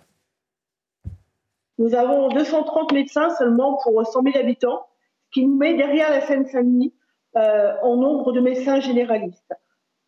[1.79, 4.87] Nous avons 230 médecins seulement pour 100 000 habitants,
[5.27, 6.95] ce qui nous met derrière la Seine-Saint-Denis
[7.37, 9.55] euh, en nombre de médecins généralistes.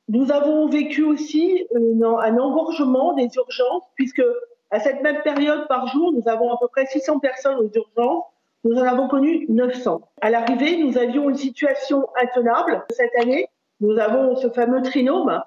[0.08, 4.22] Nous avons vécu aussi un engorgement des urgences, puisque
[4.70, 8.24] à cette même période par jour, nous avons à peu près 600 personnes aux urgences.
[8.64, 10.00] Nous en avons connu 900.
[10.22, 12.84] À l'arrivée, nous avions une situation intenable.
[12.90, 13.48] Cette année,
[13.80, 15.40] nous avons ce fameux trinôme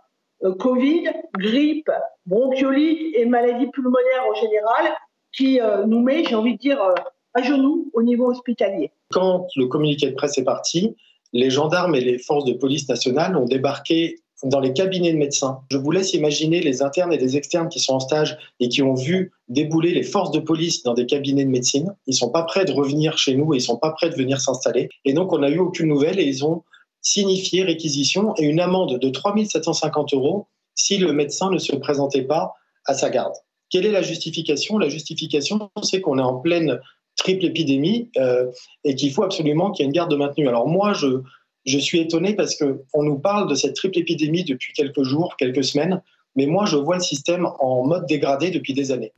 [0.43, 1.03] euh, Covid,
[1.37, 1.91] grippe,
[2.25, 4.95] bronchiolite et maladie pulmonaire en général
[5.31, 6.93] qui euh, nous met, j'ai envie de dire, euh,
[7.33, 8.91] à genoux au niveau hospitalier.
[9.11, 10.95] Quand le communiqué de presse est parti,
[11.33, 15.59] les gendarmes et les forces de police nationale ont débarqué dans les cabinets de médecins.
[15.69, 18.81] Je vous laisse imaginer les internes et les externes qui sont en stage et qui
[18.81, 21.95] ont vu débouler les forces de police dans des cabinets de médecine.
[22.07, 24.41] Ils sont pas prêts de revenir chez nous et ils sont pas prêts de venir
[24.41, 24.89] s'installer.
[25.05, 26.63] Et donc, on n'a eu aucune nouvelle et ils ont
[27.01, 32.23] signifié réquisition et une amende de 3 750 euros si le médecin ne se présentait
[32.23, 32.53] pas
[32.85, 33.33] à sa garde.
[33.69, 34.77] Quelle est la justification?
[34.77, 36.79] La justification, c'est qu'on est en pleine
[37.15, 38.47] triple épidémie euh,
[38.83, 40.47] et qu'il faut absolument qu'il y ait une garde maintenue.
[40.47, 41.21] Alors moi, je,
[41.65, 45.63] je suis étonné parce qu'on nous parle de cette triple épidémie depuis quelques jours, quelques
[45.63, 46.01] semaines,
[46.35, 49.13] mais moi, je vois le système en mode dégradé depuis des années.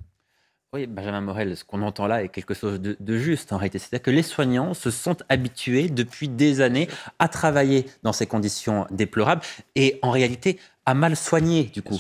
[0.74, 3.78] Oui, Benjamin Morel, ce qu'on entend là est quelque chose de, juste en réalité.
[3.78, 8.88] C'est-à-dire que les soignants se sont habitués depuis des années à travailler dans ces conditions
[8.90, 9.44] déplorables
[9.76, 12.00] et en réalité à mal soigner du coup.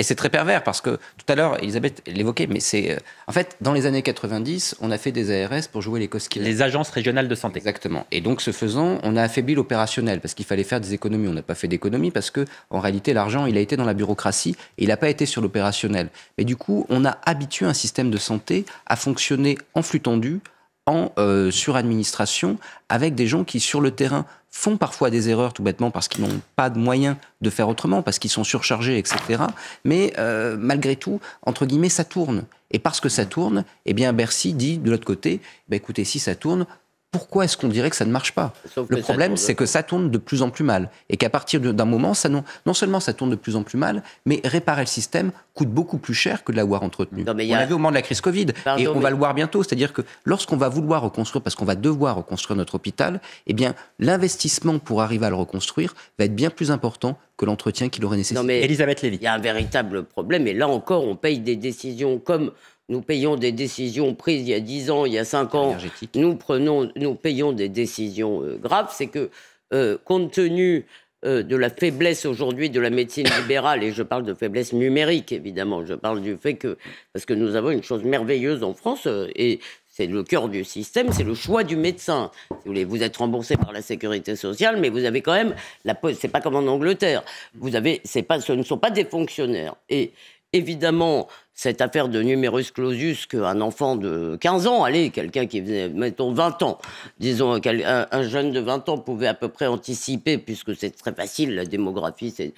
[0.00, 2.92] Et c'est très pervers parce que tout à l'heure, Elisabeth l'évoquait, mais c'est.
[2.92, 6.08] Euh, en fait, dans les années 90, on a fait des ARS pour jouer les
[6.08, 6.42] cosquilles.
[6.42, 7.58] Les agences régionales de santé.
[7.58, 8.04] Exactement.
[8.10, 11.28] Et donc, ce faisant, on a affaibli l'opérationnel parce qu'il fallait faire des économies.
[11.28, 13.94] On n'a pas fait d'économies parce que, en réalité, l'argent, il a été dans la
[13.94, 16.08] bureaucratie et il n'a pas été sur l'opérationnel.
[16.38, 20.40] Mais du coup, on a habitué un système de santé à fonctionner en flux tendu,
[20.86, 25.62] en euh, suradministration, avec des gens qui, sur le terrain, font parfois des erreurs tout
[25.62, 29.42] bêtement parce qu'ils n'ont pas de moyens de faire autrement, parce qu'ils sont surchargés, etc.
[29.84, 32.44] Mais euh, malgré tout, entre guillemets, ça tourne.
[32.70, 36.18] Et parce que ça tourne, eh bien Bercy dit de l'autre côté, bah, écoutez, si
[36.18, 36.66] ça tourne,
[37.14, 38.52] pourquoi est-ce qu'on dirait que ça ne marche pas?
[38.88, 40.90] Le problème, c'est que ça tourne de plus en plus mal.
[41.08, 43.78] Et qu'à partir d'un moment, ça non, non, seulement ça tourne de plus en plus
[43.78, 47.24] mal, mais réparer le système coûte beaucoup plus cher que de l'avoir entretenu.
[47.24, 48.46] on l'a vu au moment de la crise Covid,
[48.78, 49.62] et on va le voir bientôt.
[49.62, 53.76] C'est-à-dire que lorsqu'on va vouloir reconstruire, parce qu'on va devoir reconstruire notre hôpital, eh bien,
[54.00, 58.16] l'investissement pour arriver à le reconstruire va être bien plus important que l'entretien qu'il aurait
[58.16, 58.40] nécessité.
[58.40, 59.18] Non mais Elisabeth Lévy.
[59.20, 62.50] Il y a un véritable problème, et là encore, on paye des décisions comme
[62.88, 65.76] nous payons des décisions prises il y a 10 ans, il y a 5 ans,
[66.14, 69.30] nous, prenons, nous payons des décisions euh, graves, c'est que
[69.72, 70.84] euh, compte tenu
[71.24, 75.32] euh, de la faiblesse aujourd'hui de la médecine libérale, et je parle de faiblesse numérique
[75.32, 76.76] évidemment, je parle du fait que,
[77.12, 79.60] parce que nous avons une chose merveilleuse en France, et
[79.96, 82.32] c'est le cœur du système, c'est le choix du médecin.
[82.50, 85.96] vous voulez, vous êtes remboursé par la sécurité sociale, mais vous avez quand même la
[86.18, 87.22] c'est pas comme en Angleterre.
[87.54, 89.76] Vous avez, c'est pas, ce ne sont pas des fonctionnaires.
[89.88, 90.12] Et
[90.52, 95.88] évidemment, cette affaire de numerus clausus qu'un enfant de 15 ans, allez, quelqu'un qui faisait,
[95.88, 96.78] mettons, 20 ans,
[97.20, 101.54] disons, un, jeune de 20 ans pouvait à peu près anticiper, puisque c'est très facile,
[101.54, 102.54] la démographie, c'est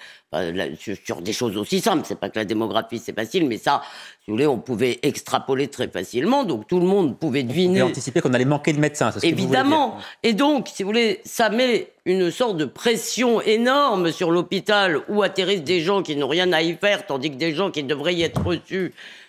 [0.99, 2.05] sur des choses aussi simples.
[2.07, 3.83] C'est pas que la démographie, c'est facile, mais ça,
[4.25, 7.83] si vous voulez, on pouvait extrapoler très facilement, donc tout le monde pouvait deviner.
[7.83, 9.91] On anticiper qu'on allait manquer de médecins, c'est ce Évidemment.
[9.91, 14.31] Que vous Et donc, si vous voulez, ça met une sorte de pression énorme sur
[14.31, 17.71] l'hôpital où atterrissent des gens qui n'ont rien à y faire, tandis que des gens
[17.71, 18.86] qui devraient y être reçus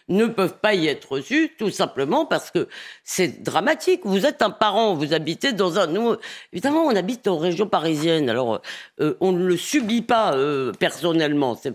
[0.10, 2.67] ne peuvent pas y être reçus, tout simplement parce que
[3.04, 4.02] c'est dramatique.
[4.06, 5.88] Vous êtes un parent, vous habitez dans un...
[5.88, 6.15] Nous,
[6.54, 8.62] évidemment, on habite en région parisienne, alors
[9.02, 11.56] euh, on ne le subit pas euh, personnellement.
[11.62, 11.74] C'est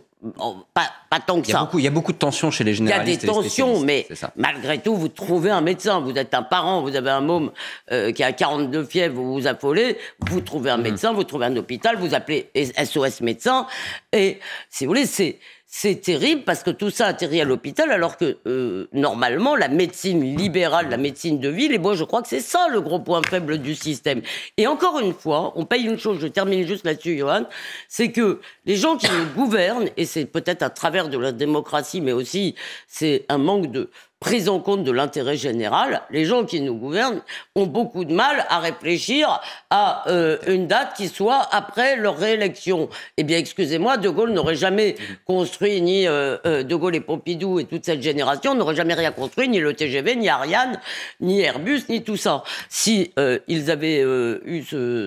[0.73, 1.69] pas, pas, tant que ça.
[1.75, 3.25] il y a beaucoup de tensions chez les généralistes.
[3.25, 6.01] Il y a des tensions, mais malgré tout, vous trouvez un médecin.
[6.01, 7.51] Vous êtes un parent, vous avez un môme
[7.91, 10.83] euh, qui a 42 fièvres, vous vous affolez, vous trouvez un mmh.
[10.83, 13.67] médecin, vous trouvez un hôpital, vous appelez SOS médecin.
[14.13, 14.39] Et
[14.71, 15.39] si vous voulez, c'est
[15.75, 20.37] c'est terrible parce que tout ça atterrit à l'hôpital alors que euh, normalement la médecine
[20.37, 23.23] libérale, la médecine de ville, et moi je crois que c'est ça le gros point
[23.27, 24.21] faible du système.
[24.59, 27.47] Et encore une fois, on paye une chose, je termine juste là-dessus Johan,
[27.89, 32.03] c'est que les gens qui nous gouvernent, et c'est peut-être à travers de la démocratie,
[32.03, 32.55] mais aussi
[32.87, 33.89] c'est un manque de
[34.23, 37.23] prise en compte de l'intérêt général, les gens qui nous gouvernent
[37.57, 42.89] ont beaucoup de mal à réfléchir à euh, une date qui soit après leur réélection.
[43.17, 47.59] Eh bien, excusez-moi, De Gaulle n'aurait jamais construit, ni euh, euh, De Gaulle et Pompidou
[47.59, 50.79] et toute cette génération n'aurait jamais rien construit, ni le TGV, ni Ariane,
[51.21, 53.13] ni Airbus, ni tout ça, si
[53.49, 54.03] ils avaient
[54.45, 54.65] eu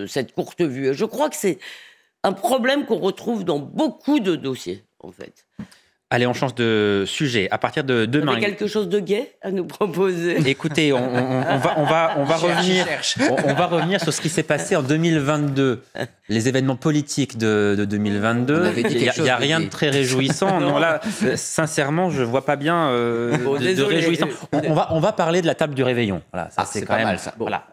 [0.10, 0.94] cette courte vue.
[0.94, 1.58] Je crois que c'est
[2.24, 5.46] un problème qu'on retrouve dans beaucoup de dossiers, en fait.
[6.12, 7.48] Allez, on change de sujet.
[7.50, 8.34] À partir de demain.
[8.34, 10.38] Vous avez quelque chose de gai à nous proposer?
[10.48, 12.86] Écoutez, on, va, on va, on va revenir,
[13.44, 15.82] on, va revenir sur ce qui s'est passé en 2022,
[16.30, 18.72] les événements politiques de, 2022.
[18.78, 20.60] Il n'y a, rien de très réjouissant.
[20.60, 24.28] non, là, euh, sincèrement, je vois pas bien euh, de, réjouissant.
[24.52, 26.22] On, va, on va parler de la table du réveillon.
[26.32, 27.06] Voilà, ça ah, c'est quand même.
[27.06, 27.34] Mal, ça.
[27.40, 27.66] Voilà.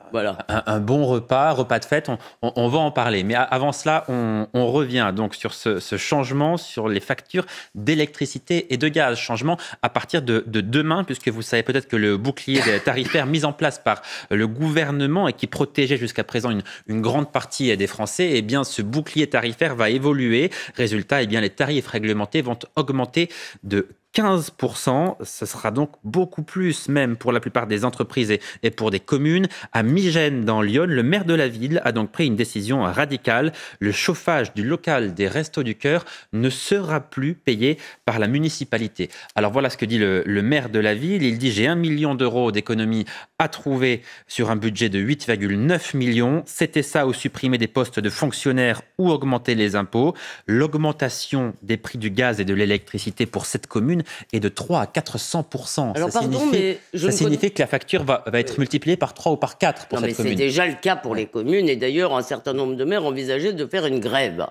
[0.48, 2.10] Un, bon repas, repas de fête,
[2.42, 3.24] on, va en parler.
[3.24, 8.88] Mais avant cela, on, revient donc sur ce, changement sur les factures d'électricité et de
[8.88, 9.18] gaz.
[9.18, 13.52] Changement à partir de, demain, puisque vous savez peut-être que le bouclier tarifaire mis en
[13.52, 18.32] place par le gouvernement et qui protégeait jusqu'à présent une, une, grande partie des Français,
[18.34, 20.50] eh bien, ce bouclier tarifaire va évoluer.
[20.76, 23.28] Résultat, eh bien, les tarifs réglementés vont augmenter
[23.62, 25.16] de 15%.
[25.24, 29.48] Ce sera donc beaucoup plus, même pour la plupart des entreprises et, pour des communes.
[29.72, 33.52] À Migène, dans Lyon, le maire de la ville a donc pris une décision radicale.
[33.80, 39.08] Le chauffage du local des Restos du Cœur ne sera plus payé par la municipalité.
[39.34, 41.22] Alors voilà ce que dit le, le maire de la ville.
[41.22, 43.06] Il dit J'ai un million d'euros d'économies
[43.38, 46.42] à trouver sur un budget de 8,9 millions.
[46.46, 50.14] C'était ça ou supprimer des postes de fonctionnaires ou augmenter les impôts.
[50.46, 54.01] L'augmentation des prix du gaz et de l'électricité pour cette commune
[54.32, 55.46] et de 3 à 400
[55.94, 59.14] Alors, ça pardon, signifie, mais ça signifie que la facture va, va, être multipliée par
[59.14, 60.32] 3 ou par 4 pour non, cette commune.
[60.32, 63.52] C'est déjà le cas pour les communes et d'ailleurs un certain nombre de maires envisageaient
[63.52, 64.46] de faire une grève.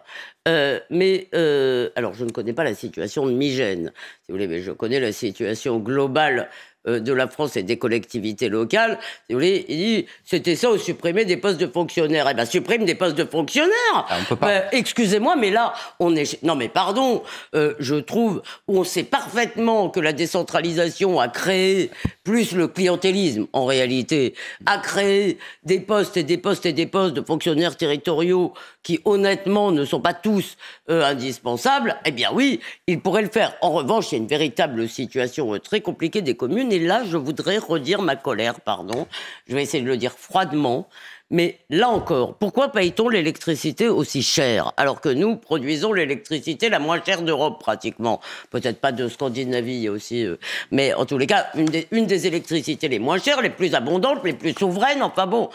[0.47, 3.91] Euh, mais euh, alors je ne connais pas la situation de Migène,
[4.23, 6.49] si vous voulez, mais je connais la situation globale
[6.85, 10.77] de la France et des collectivités locales, si vous voulez, il dit c'était ça ou
[10.77, 12.27] supprimer des postes de fonctionnaires.
[12.29, 13.71] Eh bien, supprime des postes de fonctionnaires.
[13.93, 14.47] Ah, on peut pas.
[14.47, 16.41] Ben, excusez-moi, mais là, on est.
[16.43, 17.23] Non, mais pardon,
[17.55, 21.91] euh, je trouve on sait parfaitement que la décentralisation a créé
[22.23, 27.13] plus le clientélisme en réalité, a créé des postes et des postes et des postes
[27.13, 28.53] de fonctionnaires territoriaux
[28.83, 30.57] qui honnêtement ne sont pas tous
[30.89, 31.97] euh, indispensables.
[32.05, 33.55] Eh bien oui, il pourrait le faire.
[33.61, 37.17] En revanche, il y a une véritable situation très compliquée des communes et là, je
[37.17, 39.07] voudrais redire ma colère, pardon.
[39.47, 40.87] Je vais essayer de le dire froidement.
[41.31, 47.01] Mais là encore, pourquoi paye-t-on l'électricité aussi cher alors que nous produisons l'électricité la moins
[47.01, 48.19] chère d'Europe pratiquement?
[48.49, 50.35] Peut-être pas de Scandinavie aussi, euh,
[50.71, 53.73] mais en tous les cas, une des, une des, électricités les moins chères, les plus
[53.75, 55.01] abondantes, les plus souveraines.
[55.01, 55.49] Enfin bon,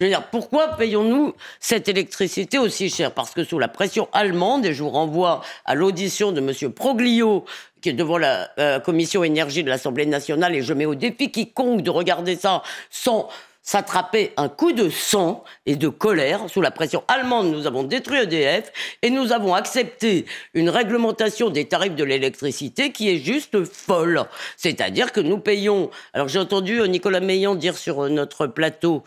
[0.00, 3.12] je veux dire, pourquoi payons-nous cette électricité aussi chère?
[3.12, 6.72] Parce que sous la pression allemande, et je vous renvoie à l'audition de M.
[6.72, 7.44] Proglio
[7.80, 11.30] qui est devant la euh, commission énergie de l'Assemblée nationale, et je mets au défi
[11.30, 13.28] quiconque de regarder ça sans
[13.62, 16.48] s'attraper un coup de sang et de colère.
[16.48, 21.66] Sous la pression allemande, nous avons détruit EDF et nous avons accepté une réglementation des
[21.66, 24.24] tarifs de l'électricité qui est juste folle.
[24.56, 25.90] C'est-à-dire que nous payons.
[26.12, 29.02] Alors j'ai entendu Nicolas Meillan dire sur notre plateau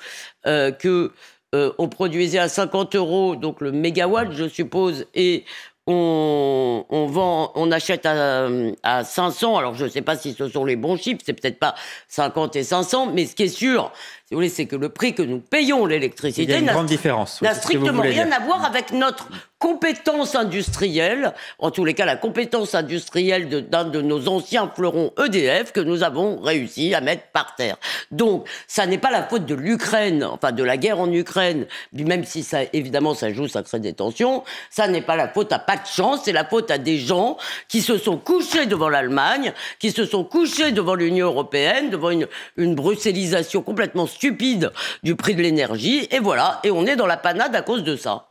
[0.46, 1.12] euh, que
[1.54, 5.46] euh, on produisait à 50 euros, donc le mégawatt, je suppose, et
[5.86, 8.48] on, on, vend, on achète à,
[8.84, 9.58] à 500.
[9.58, 11.76] Alors, je ne sais pas si ce sont les bons chiffres, c'est peut-être pas
[12.08, 13.92] 50 et 500, mais ce qui est sûr,
[14.34, 18.40] si vous voulez, c'est que le prix que nous payons l'électricité n'a strictement rien à
[18.40, 19.28] voir avec notre
[19.60, 25.72] compétence industrielle, en tous les cas la compétence industrielle d'un de, nos anciens fleurons EDF
[25.72, 27.78] que nous avons réussi à mettre par terre.
[28.12, 32.26] Donc, ça n'est pas la faute de l'Ukraine, enfin de la guerre en Ukraine, même
[32.26, 35.60] si ça, évidemment, ça joue, ça crée des tensions, ça n'est pas la faute à
[35.60, 37.38] pas de chance, c'est la faute à des gens
[37.70, 42.28] qui se sont couchés devant l'Allemagne, qui se sont couchés devant l'Union européenne, devant une,
[42.58, 47.18] une bruxellisation complètement stupide du prix de l'énergie, et voilà, et on est dans la
[47.18, 48.28] panade à cause de ça.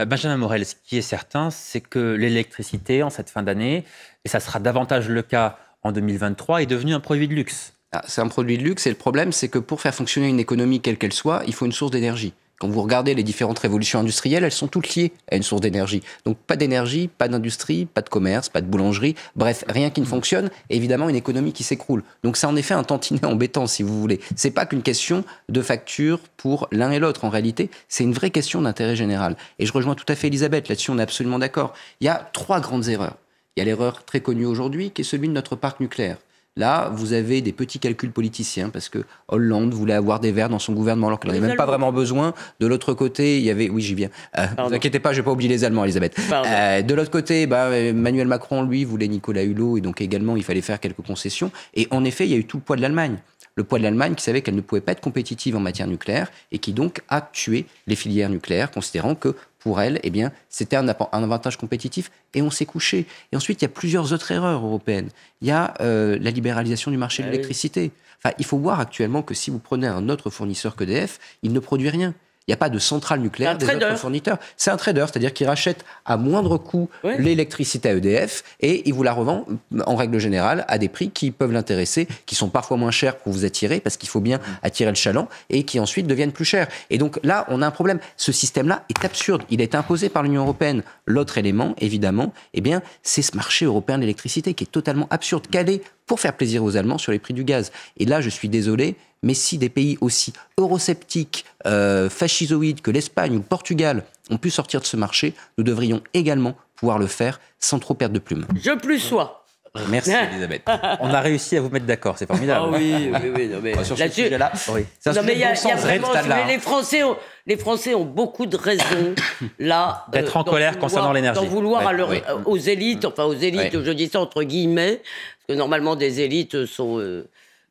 [0.00, 3.84] Euh, Benjamin Morel, ce qui est certain, c'est que l'électricité, en cette fin d'année,
[4.24, 7.74] et ça sera davantage le cas en 2023, est devenue un produit de luxe.
[7.92, 10.40] Ah, c'est un produit de luxe et le problème, c'est que pour faire fonctionner une
[10.40, 12.34] économie quelle qu'elle soit, il faut une source d'énergie.
[12.58, 16.02] Quand vous regardez les différentes révolutions industrielles, elles sont toutes liées à une source d'énergie.
[16.24, 20.06] Donc pas d'énergie, pas d'industrie, pas de commerce, pas de boulangerie, bref, rien qui ne
[20.06, 22.02] fonctionne, évidemment une économie qui s'écroule.
[22.22, 24.20] Donc c'est en effet un tantinet embêtant si vous voulez.
[24.36, 28.30] C'est pas qu'une question de facture pour l'un et l'autre en réalité, c'est une vraie
[28.30, 29.36] question d'intérêt général.
[29.58, 31.74] Et je rejoins tout à fait Elisabeth, là-dessus on est absolument d'accord.
[32.00, 33.16] Il y a trois grandes erreurs.
[33.56, 36.18] Il y a l'erreur très connue aujourd'hui qui est celui de notre parc nucléaire.
[36.58, 40.58] Là, vous avez des petits calculs politiciens parce que Hollande voulait avoir des verts dans
[40.58, 42.32] son gouvernement alors qu'il n'en avait même pas vraiment besoin.
[42.60, 44.08] De l'autre côté, il y avait, oui, j'y viens.
[44.38, 46.16] Euh, ne vous inquiétez pas, je vais pas oublier les Allemands, Elisabeth.
[46.32, 50.44] Euh, de l'autre côté, bah, Emmanuel Macron, lui, voulait Nicolas Hulot et donc également, il
[50.44, 51.50] fallait faire quelques concessions.
[51.74, 53.18] Et en effet, il y a eu tout le poids de l'Allemagne
[53.56, 56.30] le poids de l'Allemagne qui savait qu'elle ne pouvait pas être compétitive en matière nucléaire
[56.52, 60.76] et qui donc a tué les filières nucléaires, considérant que pour elle, eh bien, c'était
[60.76, 63.06] un, avantage compétitif et on s'est couché.
[63.32, 65.08] Et ensuite, il y a plusieurs autres erreurs européennes.
[65.40, 67.90] Il y a euh, la libéralisation du marché de ah l'électricité.
[68.22, 71.58] Enfin, il faut voir actuellement que si vous prenez un autre fournisseur qu'EDF, il ne
[71.58, 72.14] produit rien.
[72.46, 74.38] Il n'y a pas de centrale nucléaire des autres fournisseurs.
[74.56, 79.02] C'est un trader, c'est-à-dire qu'il rachète à moindre coût l'électricité à EDF et il vous
[79.02, 79.44] la revend
[79.84, 83.32] en règle générale à des prix qui peuvent l'intéresser, qui sont parfois moins chers pour
[83.32, 86.68] vous attirer parce qu'il faut bien attirer le chaland et qui ensuite deviennent plus chers.
[86.90, 87.98] Et donc là, on a un problème.
[88.16, 89.42] Ce système-là est absurde.
[89.50, 90.82] Il est imposé par l'Union européenne.
[91.04, 95.46] L'autre élément, évidemment, eh bien, c'est ce marché européen de l'électricité qui est totalement absurde.
[95.52, 97.72] Est pour faire plaisir aux Allemands sur les prix du gaz.
[97.96, 103.32] Et là, je suis désolé, mais si des pays aussi eurosceptiques, euh, fascisoïdes que l'Espagne
[103.32, 107.40] ou le Portugal ont pu sortir de ce marché, nous devrions également pouvoir le faire
[107.58, 108.46] sans trop perdre de plumes.
[108.62, 109.45] Je plus sois.
[109.88, 110.62] Merci Elisabeth.
[111.00, 112.66] On a réussi à vous mettre d'accord, c'est formidable.
[112.72, 113.48] Ah oui, oui, oui.
[113.48, 114.84] Non, mais Sur ce là-dessus- sujet-là, oui.
[115.00, 116.58] C'est un Non, sujet mais il y a, de bon il y a vraiment, les
[116.58, 117.16] Français, ont,
[117.46, 119.14] les Français ont beaucoup de raisons
[119.58, 121.40] là D'être en colère vouloir- concernant l'énergie.
[121.40, 122.20] D'en vouloir à Ouais, leur- oui.
[122.46, 123.84] aux élites, enfin aux élites, Ouais.
[123.84, 127.28] je dis ça entre guillemets, parce que normalement des élites sont euh,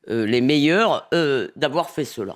[0.09, 2.35] euh, les meilleures, euh, d'avoir fait cela.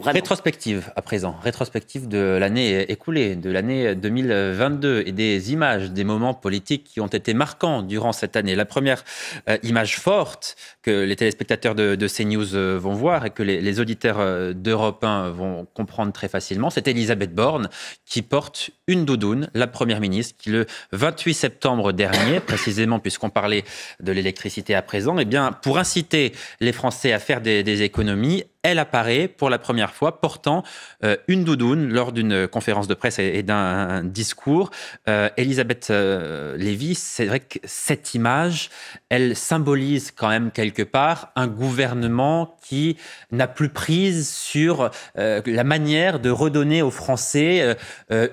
[0.00, 6.32] Rétrospective à présent, rétrospective de l'année écoulée, de l'année 2022 et des images, des moments
[6.32, 8.54] politiques qui ont été marquants durant cette année.
[8.54, 9.04] La première
[9.50, 13.80] euh, image forte que les téléspectateurs de, de CNews euh, vont voir et que les,
[13.80, 17.68] auditeurs euh, d'Europe 1 vont comprendre très facilement, c'est Elisabeth Borne
[18.06, 23.62] qui porte une doudoune, la première ministre, qui le 28 septembre dernier, précisément puisqu'on parlait
[24.00, 28.78] de l'électricité à présent, eh bien, pour inciter les Français à faire des économies, elle
[28.78, 30.62] apparaît pour la première fois portant
[31.02, 34.70] euh, une doudoune lors d'une conférence de presse et, d'un discours.
[35.08, 38.70] Euh, Elisabeth euh, Lévy, c'est vrai que cette image,
[39.08, 42.96] elle symbolise quand même quelque part un gouvernement qui
[43.32, 47.76] n'a plus prise sur euh, la manière de redonner aux Français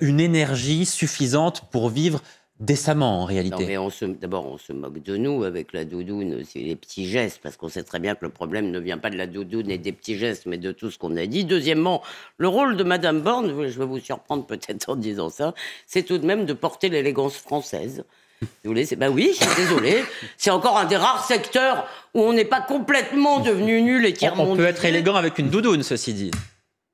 [0.01, 2.21] une énergie suffisante pour vivre
[2.59, 3.63] décemment en réalité.
[3.63, 6.75] Non, mais on se, d'abord, on se moque de nous avec la doudoune, c'est les
[6.75, 9.27] petits gestes, parce qu'on sait très bien que le problème ne vient pas de la
[9.27, 11.45] doudoune et des petits gestes, mais de tout ce qu'on a dit.
[11.45, 12.01] Deuxièmement,
[12.37, 15.53] le rôle de Madame Borne, je vais vous surprendre peut-être en disant ça,
[15.87, 18.03] c'est tout de même de porter l'élégance française.
[18.41, 20.01] Vous voulez, c'est, bah oui, je suis désolé.
[20.37, 24.13] C'est encore un des rares secteurs où on n'est pas complètement devenu nul et On,
[24.13, 26.31] tiers on peut être élégant avec une doudoune, ceci dit.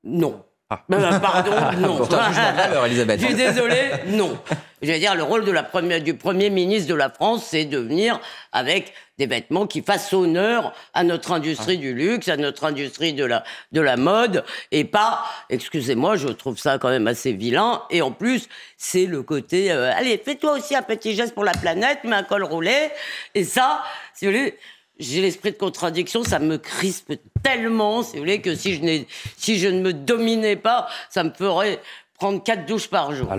[0.02, 0.42] Non.
[0.68, 0.82] Ah.
[0.88, 1.96] Ben, ben, pardon, non.
[1.98, 3.20] Pourtant, jugement de valeur, Elisabeth.
[3.20, 4.36] Je suis désolé, non.
[4.82, 7.66] Je vais dire, le rôle de la première, du Premier ministre de la France, c'est
[7.66, 12.64] de venir avec des vêtements qui fassent honneur à notre industrie du luxe, à notre
[12.64, 17.32] industrie de la, de la mode, et pas, excusez-moi, je trouve ça quand même assez
[17.32, 17.82] vilain.
[17.90, 21.52] Et en plus, c'est le côté, euh, allez, fais-toi aussi un petit geste pour la
[21.52, 22.90] planète, mets un col roulé.
[23.36, 24.58] Et ça, si vous voulez,
[24.98, 27.12] j'ai l'esprit de contradiction, ça me crispe
[27.46, 29.04] tellement, si vous voulez, que si je,
[29.36, 31.80] si je ne me dominais pas, ça me ferait
[32.14, 33.34] prendre quatre douches par jour.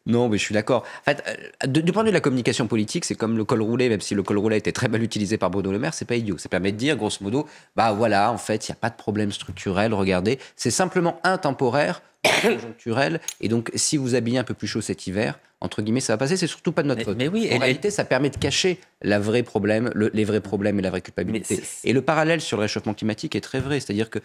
[0.06, 0.84] Non, mais je suis d'accord.
[1.02, 3.44] En fait, euh, de- du point de vue de la communication politique, c'est comme le
[3.44, 5.94] col roulé, même si le col roulé été très mal utilisé par Bruno Le Maire,
[5.94, 6.38] c'est pas idiot.
[6.38, 8.96] Ça permet de dire, grosso modo, bah voilà, en fait, il n'y a pas de
[8.96, 12.02] problème structurel, regardez, c'est simplement intemporaire,
[12.42, 16.12] conjoncturel, et donc si vous habillez un peu plus chaud cet hiver, entre guillemets, ça
[16.12, 17.16] va passer, c'est surtout pas de notre faute.
[17.16, 20.40] mais oui, en et- réalité, ça permet de cacher la vraie problème, le- les vrais
[20.40, 21.60] problèmes et la vraie culpabilité.
[21.84, 24.18] Et le parallèle sur le réchauffement climatique est très vrai, c'est-à-dire que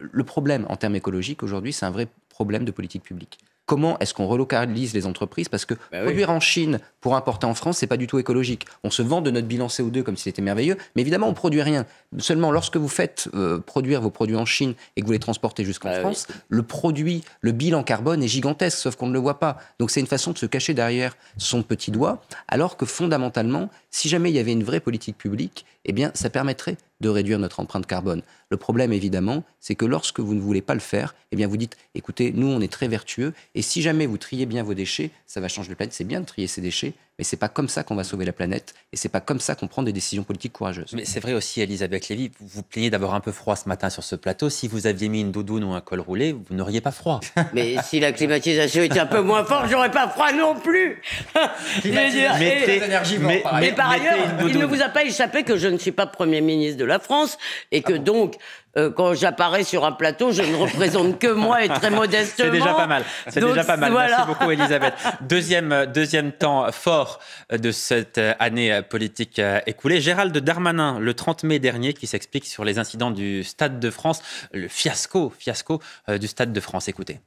[0.00, 3.38] le problème en termes écologiques aujourd'hui, c'est un vrai problème de politique publique.
[3.66, 6.00] Comment est-ce qu'on relocalise les entreprises Parce que oui.
[6.02, 8.66] produire en Chine pour importer en France, c'est pas du tout écologique.
[8.82, 11.62] On se vend de notre bilan CO2 comme si c'était merveilleux, mais évidemment, on produit
[11.62, 11.86] rien.
[12.18, 15.64] Seulement, lorsque vous faites euh, produire vos produits en Chine et que vous les transportez
[15.64, 16.00] jusqu'en Bah oui.
[16.00, 19.58] France, le produit, le bilan carbone est gigantesque, sauf qu'on ne le voit pas.
[19.78, 24.08] Donc, c'est une façon de se cacher derrière son petit doigt, alors que fondamentalement, si
[24.08, 27.60] jamais il y avait une vraie politique publique, eh bien, ça permettrait de réduire notre
[27.60, 28.22] empreinte carbone.
[28.48, 31.58] Le problème, évidemment, c'est que lorsque vous ne voulez pas le faire, eh bien, vous
[31.58, 35.10] dites, écoutez, nous, on est très vertueux, et si jamais vous triez bien vos déchets,
[35.26, 35.92] ça va changer la planète.
[35.92, 38.32] C'est bien de trier ses déchets, mais c'est pas comme ça qu'on va sauver la
[38.32, 40.92] planète, et c'est pas comme ça qu'on prend des décisions politiques courageuses.
[40.94, 43.90] Mais c'est vrai aussi, Elisabeth Lévy, vous vous plaignez d'avoir un peu froid ce matin
[43.90, 44.48] sur ce plateau.
[44.50, 47.20] Si vous aviez mis une doudoune ou un col roulé, vous n'auriez pas froid.
[47.52, 51.00] Mais si la climatisation était un peu moins forte, j'aurais pas froid non plus.
[51.82, 51.92] Dire,
[52.38, 54.16] Mettez- et- mais- Mais mais- par ailleurs,
[54.48, 56.98] il ne vous a pas échappé que je ne suis pas Premier ministre de la
[56.98, 57.38] France
[57.70, 58.34] et que donc,
[58.76, 62.32] euh, quand j'apparais sur un plateau, je ne représente que moi et très modestement.
[62.36, 63.04] C'est déjà pas mal.
[63.28, 63.92] C'est déjà pas mal.
[63.92, 64.16] voilà.
[64.18, 64.94] Merci beaucoup, Elisabeth.
[65.28, 67.18] Deuxième, euh, deuxième temps fort
[67.50, 70.00] de cette euh, année euh, politique euh, écoulée.
[70.00, 74.22] Gérald Darmanin, le 30 mai dernier, qui s'explique sur les incidents du Stade de France,
[74.52, 76.88] le fiasco, fiasco euh, du Stade de France.
[76.88, 77.20] Écoutez.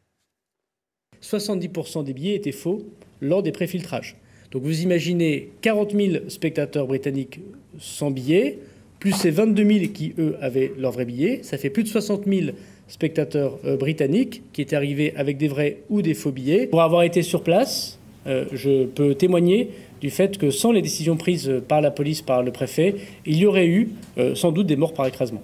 [1.22, 2.84] 70% des billets étaient faux
[3.22, 4.18] lors des préfiltrages.
[4.52, 7.39] Donc vous imaginez 40 000 spectateurs britanniques
[7.80, 8.60] sans billets,
[9.06, 11.41] plus ces 22 000 qui, eux, avaient leurs vrais billets.
[11.43, 15.84] Ça fait plus de 60 000 spectateurs euh, britanniques qui étaient arrivés avec des vrais
[15.89, 16.66] ou des faux billets.
[16.66, 19.70] Pour avoir été sur place, euh, je peux témoigner
[20.01, 22.95] du fait que sans les décisions prises par la police, par le préfet,
[23.28, 25.43] il y aurait eu euh, sans doute des morts par écrasement.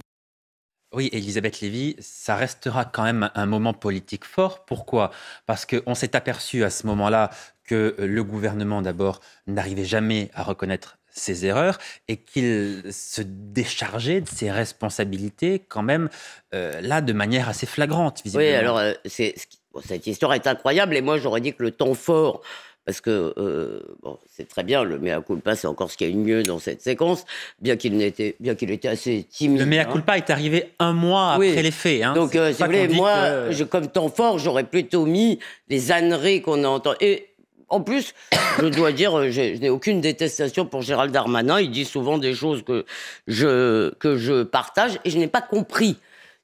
[0.91, 4.65] Oui, Elisabeth Lévy, ça restera quand même un moment politique fort.
[4.65, 5.11] Pourquoi?
[5.45, 7.29] Parce qu'on s'est aperçu à ce moment-là
[7.63, 14.27] que le gouvernement, d'abord, n'arrivait jamais à reconnaître ses erreurs et qu'il se déchargeait de
[14.29, 16.09] ses responsabilités quand même
[16.53, 18.49] euh, là de manière assez flagrante, visiblement.
[18.49, 19.35] Oui, alors, euh, c'est,
[19.73, 22.41] bon, cette histoire est incroyable et moi j'aurais dit que le temps fort,
[22.83, 26.09] parce que euh, bon, c'est très bien, le mea culpa, c'est encore ce qu'il y
[26.09, 27.25] a eu de mieux dans cette séquence,
[27.61, 29.59] bien qu'il n'était, bien qu'il était assez timide.
[29.59, 29.91] Le mea hein.
[29.91, 31.49] culpa est arrivé un mois Oui.
[31.49, 32.01] après les faits.
[32.01, 32.13] hein.
[32.13, 33.13] Donc, si vous voulez, moi,
[33.47, 35.37] que- je, comme temps fort, j'aurais plutôt mis
[35.69, 36.97] les âneries qu'on a entendues.
[37.01, 37.27] Et
[37.71, 38.13] en plus,
[38.59, 41.59] je dois dire, euh, je n'ai aucune détestation pour Gérald Darmanin.
[41.59, 42.85] Il dit souvent des choses que
[43.27, 45.97] je, que je partage et je n'ai pas compris.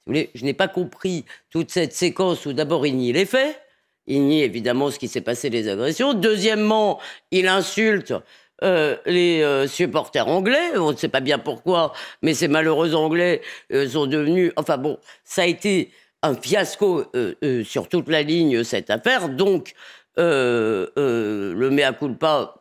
[0.07, 3.59] Je n'ai pas compris toute cette séquence où d'abord il nie les faits.
[4.07, 6.13] Il nie évidemment ce qui s'est passé, les agressions.
[6.13, 6.97] Deuxièmement,
[7.31, 8.13] il insulte
[8.63, 10.77] euh, les euh, supporters anglais.
[10.77, 13.41] On ne sait pas bien pourquoi, mais ces malheureux anglais
[13.89, 14.53] sont devenus.
[14.55, 15.91] Enfin bon, ça a été
[16.23, 17.03] un fiasco
[17.65, 19.27] sur toute la ligne, cette affaire.
[19.27, 19.75] Donc,
[20.19, 22.53] euh, euh, le mea culpa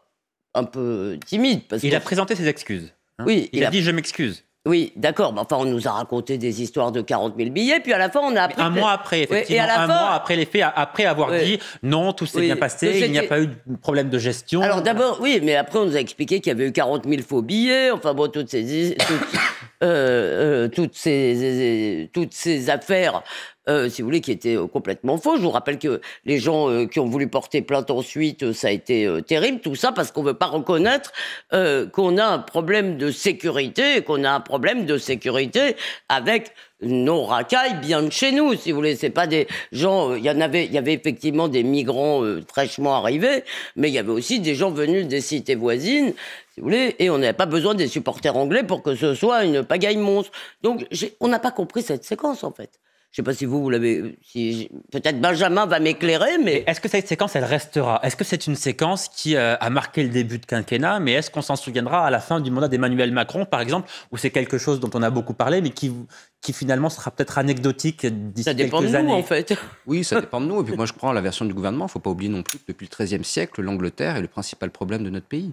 [0.54, 1.62] un peu timide.
[1.68, 2.92] Parce Il que- a présenté ses excuses.
[3.18, 3.24] hein.
[3.26, 4.42] Oui, il, il a a- dit je m'excuse.
[4.66, 5.32] Oui, d'accord.
[5.32, 8.10] Mais enfin, on nous a raconté des histoires de 40 000 billets, puis à la
[8.10, 8.60] fin, on a appris.
[8.60, 11.04] Un que- mois après, effectivement, et à la un fin- mois après les faits, après
[11.04, 14.08] avoir dit non, tout s'est Oui, bien passé, il n'y a pas eu de problème
[14.10, 14.62] de gestion.
[14.62, 17.22] Alors d'abord, oui, mais après, on nous a expliqué qu'il y avait eu 40 000
[17.22, 17.92] faux billets.
[17.92, 19.08] Enfin bon, toutes ces, toutes,
[19.84, 23.22] euh, euh, toutes ces, toutes ces affaires.
[23.68, 25.36] Euh, si vous voulez, qui étaient euh, complètement faux.
[25.36, 28.68] Je vous rappelle que les gens euh, qui ont voulu porter plainte ensuite, euh, ça
[28.68, 31.12] a été terrible, tout ça, parce qu'on ne veut pas reconnaître
[31.50, 35.76] qu'on a un problème de sécurité, qu'on a un problème de sécurité
[36.08, 36.52] avec
[36.82, 38.96] nos racailles bien de chez nous, si vous voulez.
[38.96, 40.14] C'est pas des gens.
[40.14, 43.44] Il y en avait, il y avait effectivement des migrants fraîchement arrivés,
[43.76, 46.12] mais il y avait aussi des gens venus des cités voisines,
[46.54, 49.44] si vous voulez, et on n'avait pas besoin des supporters anglais pour que ce soit
[49.44, 50.32] une pagaille monstre.
[50.62, 50.86] Donc,
[51.20, 52.70] on n'a pas compris cette séquence en fait.
[53.16, 54.18] Je sais pas si vous, vous l'avez.
[54.22, 56.64] Si, Peut-être Benjamin va m'éclairer, mais.
[56.66, 57.98] Est-ce que cette séquence, elle restera?
[58.02, 61.30] Est-ce que c'est une séquence qui euh, a marqué le début de quinquennat, mais est-ce
[61.30, 64.58] qu'on s'en souviendra à la fin du mandat d'Emmanuel Macron, par exemple, où c'est quelque
[64.58, 65.94] chose dont on a beaucoup parlé, mais qui,
[66.42, 69.12] qui finalement sera peut-être anecdotique d'ici Ça dépend quelques de nous, années?
[69.14, 69.54] en fait.
[69.86, 70.60] Oui, ça dépend de nous.
[70.60, 71.86] Et puis moi, je prends la version du gouvernement.
[71.86, 74.28] Il ne faut pas oublier non plus que depuis le XIIIe siècle, l'Angleterre est le
[74.28, 75.52] principal problème de notre pays.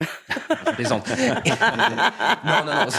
[0.00, 1.08] Je plaisante.
[1.08, 2.86] non, non, non.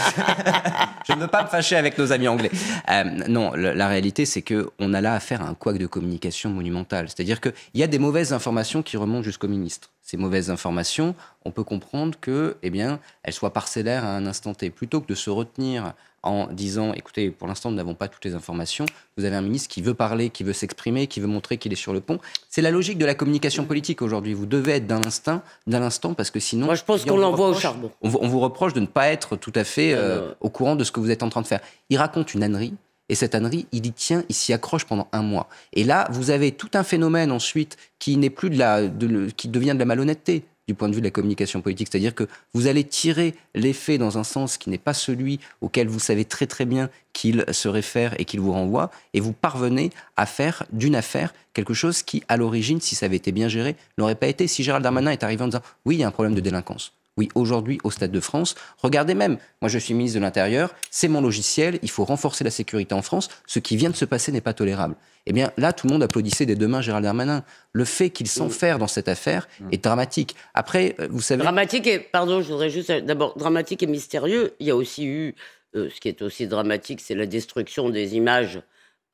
[1.08, 2.50] Je ne veux pas me fâcher avec nos amis anglais.
[2.88, 7.08] Euh, non, la réalité, c'est qu'on a là affaire à un couac de communication monumental.
[7.08, 9.90] C'est-à-dire qu'il y a des mauvaises informations qui remontent jusqu'au ministre.
[10.12, 11.14] Ces mauvaises informations,
[11.46, 14.68] on peut comprendre que, eh bien, elles soient parcellaires à un instant T.
[14.68, 18.34] Plutôt que de se retenir en disant, écoutez, pour l'instant, nous n'avons pas toutes les
[18.34, 18.84] informations.
[19.16, 21.76] Vous avez un ministre qui veut parler, qui veut s'exprimer, qui veut montrer qu'il est
[21.76, 22.18] sur le pont.
[22.50, 24.34] C'est la logique de la communication politique aujourd'hui.
[24.34, 26.66] Vous devez être d'un instinct, d'un instant, parce que sinon.
[26.66, 27.90] Moi, je pense eh qu'on l'envoie au charbon.
[28.02, 30.50] On vous, on vous reproche de ne pas être tout à fait euh, Euh, au
[30.50, 31.60] courant de ce que vous êtes en train de faire.
[31.88, 32.74] Il raconte une ânerie.
[33.12, 35.50] Et cette ânerie, il y tient, il s'y accroche pendant un mois.
[35.74, 38.88] Et là, vous avez tout un phénomène ensuite qui n'est plus de la,
[39.36, 41.88] qui devient de la malhonnêteté du point de vue de la communication politique.
[41.90, 45.88] C'est-à-dire que vous allez tirer les faits dans un sens qui n'est pas celui auquel
[45.88, 49.90] vous savez très très bien qu'il se réfère et qu'il vous renvoie, et vous parvenez
[50.16, 53.76] à faire d'une affaire quelque chose qui, à l'origine, si ça avait été bien géré,
[53.98, 54.46] n'aurait pas été.
[54.46, 56.94] Si Gérald Darmanin est arrivé en disant oui, il y a un problème de délinquance.
[57.18, 61.08] Oui, aujourd'hui, au Stade de France, regardez même, moi je suis ministre de l'Intérieur, c'est
[61.08, 64.32] mon logiciel, il faut renforcer la sécurité en France, ce qui vient de se passer
[64.32, 64.94] n'est pas tolérable.
[65.26, 67.44] Eh bien là, tout le monde applaudissait des deux mains Gérald Darmanin.
[67.72, 70.36] Le fait qu'il s'enferre dans cette affaire est dramatique.
[70.54, 71.42] Après, euh, vous savez...
[71.42, 74.54] Dramatique et, pardon, je voudrais juste, d'abord, dramatique et mystérieux.
[74.58, 75.34] Il y a aussi eu,
[75.76, 78.62] euh, ce qui est aussi dramatique, c'est la destruction des images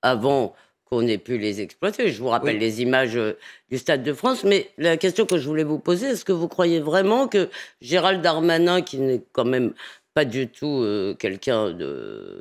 [0.03, 0.55] avant
[0.89, 2.11] qu'on ait pu les exploiter.
[2.11, 2.61] Je vous rappelle Oui.
[2.61, 3.37] les images euh,
[3.71, 6.49] du Stade de France, mais la question que je voulais vous poser, est-ce que vous
[6.49, 7.49] croyez vraiment que
[7.81, 9.75] Gérald Darmanin, qui n'est quand même
[10.15, 11.73] pas du tout euh, quelqu'un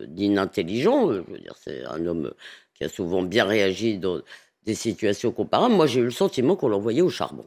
[0.07, 2.31] d'inintelligent, euh, je veux dire, c'est un homme
[2.73, 4.19] qui a souvent bien réagi dans
[4.63, 7.45] des situations comparables, moi j'ai eu le sentiment qu'on l'envoyait au charbon.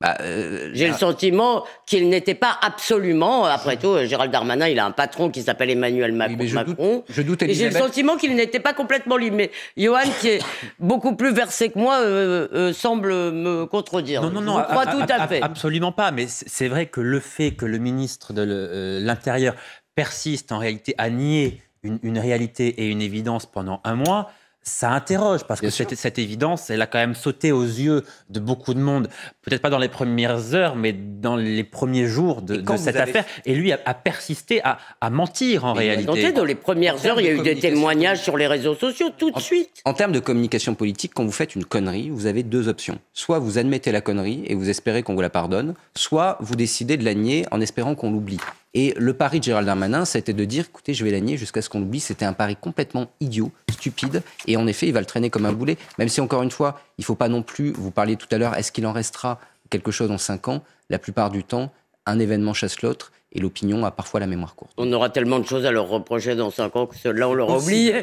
[0.00, 4.78] Bah, euh, J'ai le sentiment qu'il n'était pas absolument, après tout, euh, Gérald Darmanin, il
[4.78, 6.36] a un patron qui s'appelle Emmanuel Macron.
[6.38, 7.04] je doute- Macron.
[7.08, 9.36] je doute, j'ai le sentiment qu'il n'était pas complètement libre.
[9.36, 10.38] Mais Johan, qui est
[10.78, 14.22] beaucoup plus versé que moi, euh, euh, semble me contredire.
[14.22, 15.42] Non, non, non, tout à fait.
[15.42, 16.12] Absolument pas.
[16.12, 19.56] Mais c'est vrai que le fait que le ministre de l'Intérieur
[19.96, 24.30] persiste en réalité à nier une, une réalité et une évidence pendant un mois,
[24.68, 28.38] ça interroge parce que cette, cette évidence, elle a quand même sauté aux yeux de
[28.40, 29.08] beaucoup de monde.
[29.42, 33.24] Peut-être pas dans les premières heures, mais dans les premiers jours de, cette avez- affaire.
[33.46, 36.32] Et lui a, a persisté à, à mentir en Mais réalité.
[36.32, 39.30] Dans les premières heures, il y a eu des témoignages sur les réseaux sociaux tout
[39.30, 39.82] de suite.
[39.84, 42.98] En termes de communication politique, quand vous faites une connerie, vous avez deux options.
[43.14, 46.96] Soit vous admettez la connerie et vous espérez qu'on vous la pardonne, soit vous décidez
[46.96, 48.38] de la nier en espérant qu'on l'oublie.
[48.74, 51.62] Et le pari de Gérald Darmanin, c'était de dire, écoutez, je vais la nier jusqu'à
[51.62, 52.00] ce qu'on l'oublie.
[52.00, 55.52] C'était un pari complètement idiot, stupide, et en effet, il va le traîner comme un
[55.52, 55.78] boulet.
[55.98, 58.38] Même si, encore une fois, il ne faut pas non plus, vous parliez tout à
[58.38, 59.40] l'heure, est-ce qu'il en restera
[59.70, 60.62] quelque chose dans cinq ans?
[60.90, 61.72] La plupart du temps,
[62.06, 64.72] un événement chasse l'autre, et l'opinion a parfois la mémoire courte.
[64.76, 67.58] On aura tellement de choses à leur reprocher dans 5 ans que ceux-là, on l'aura
[67.58, 68.02] oublié.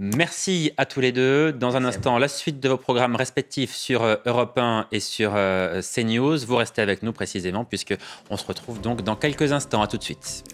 [0.00, 1.52] Merci à tous les deux.
[1.52, 5.32] Dans un instant, la suite de vos programmes respectifs sur euh, Europe 1 et sur
[5.34, 6.38] euh, CNews.
[6.46, 7.96] Vous restez avec nous précisément puisque
[8.30, 9.82] on se retrouve donc dans quelques instants.
[9.82, 10.44] À tout de suite.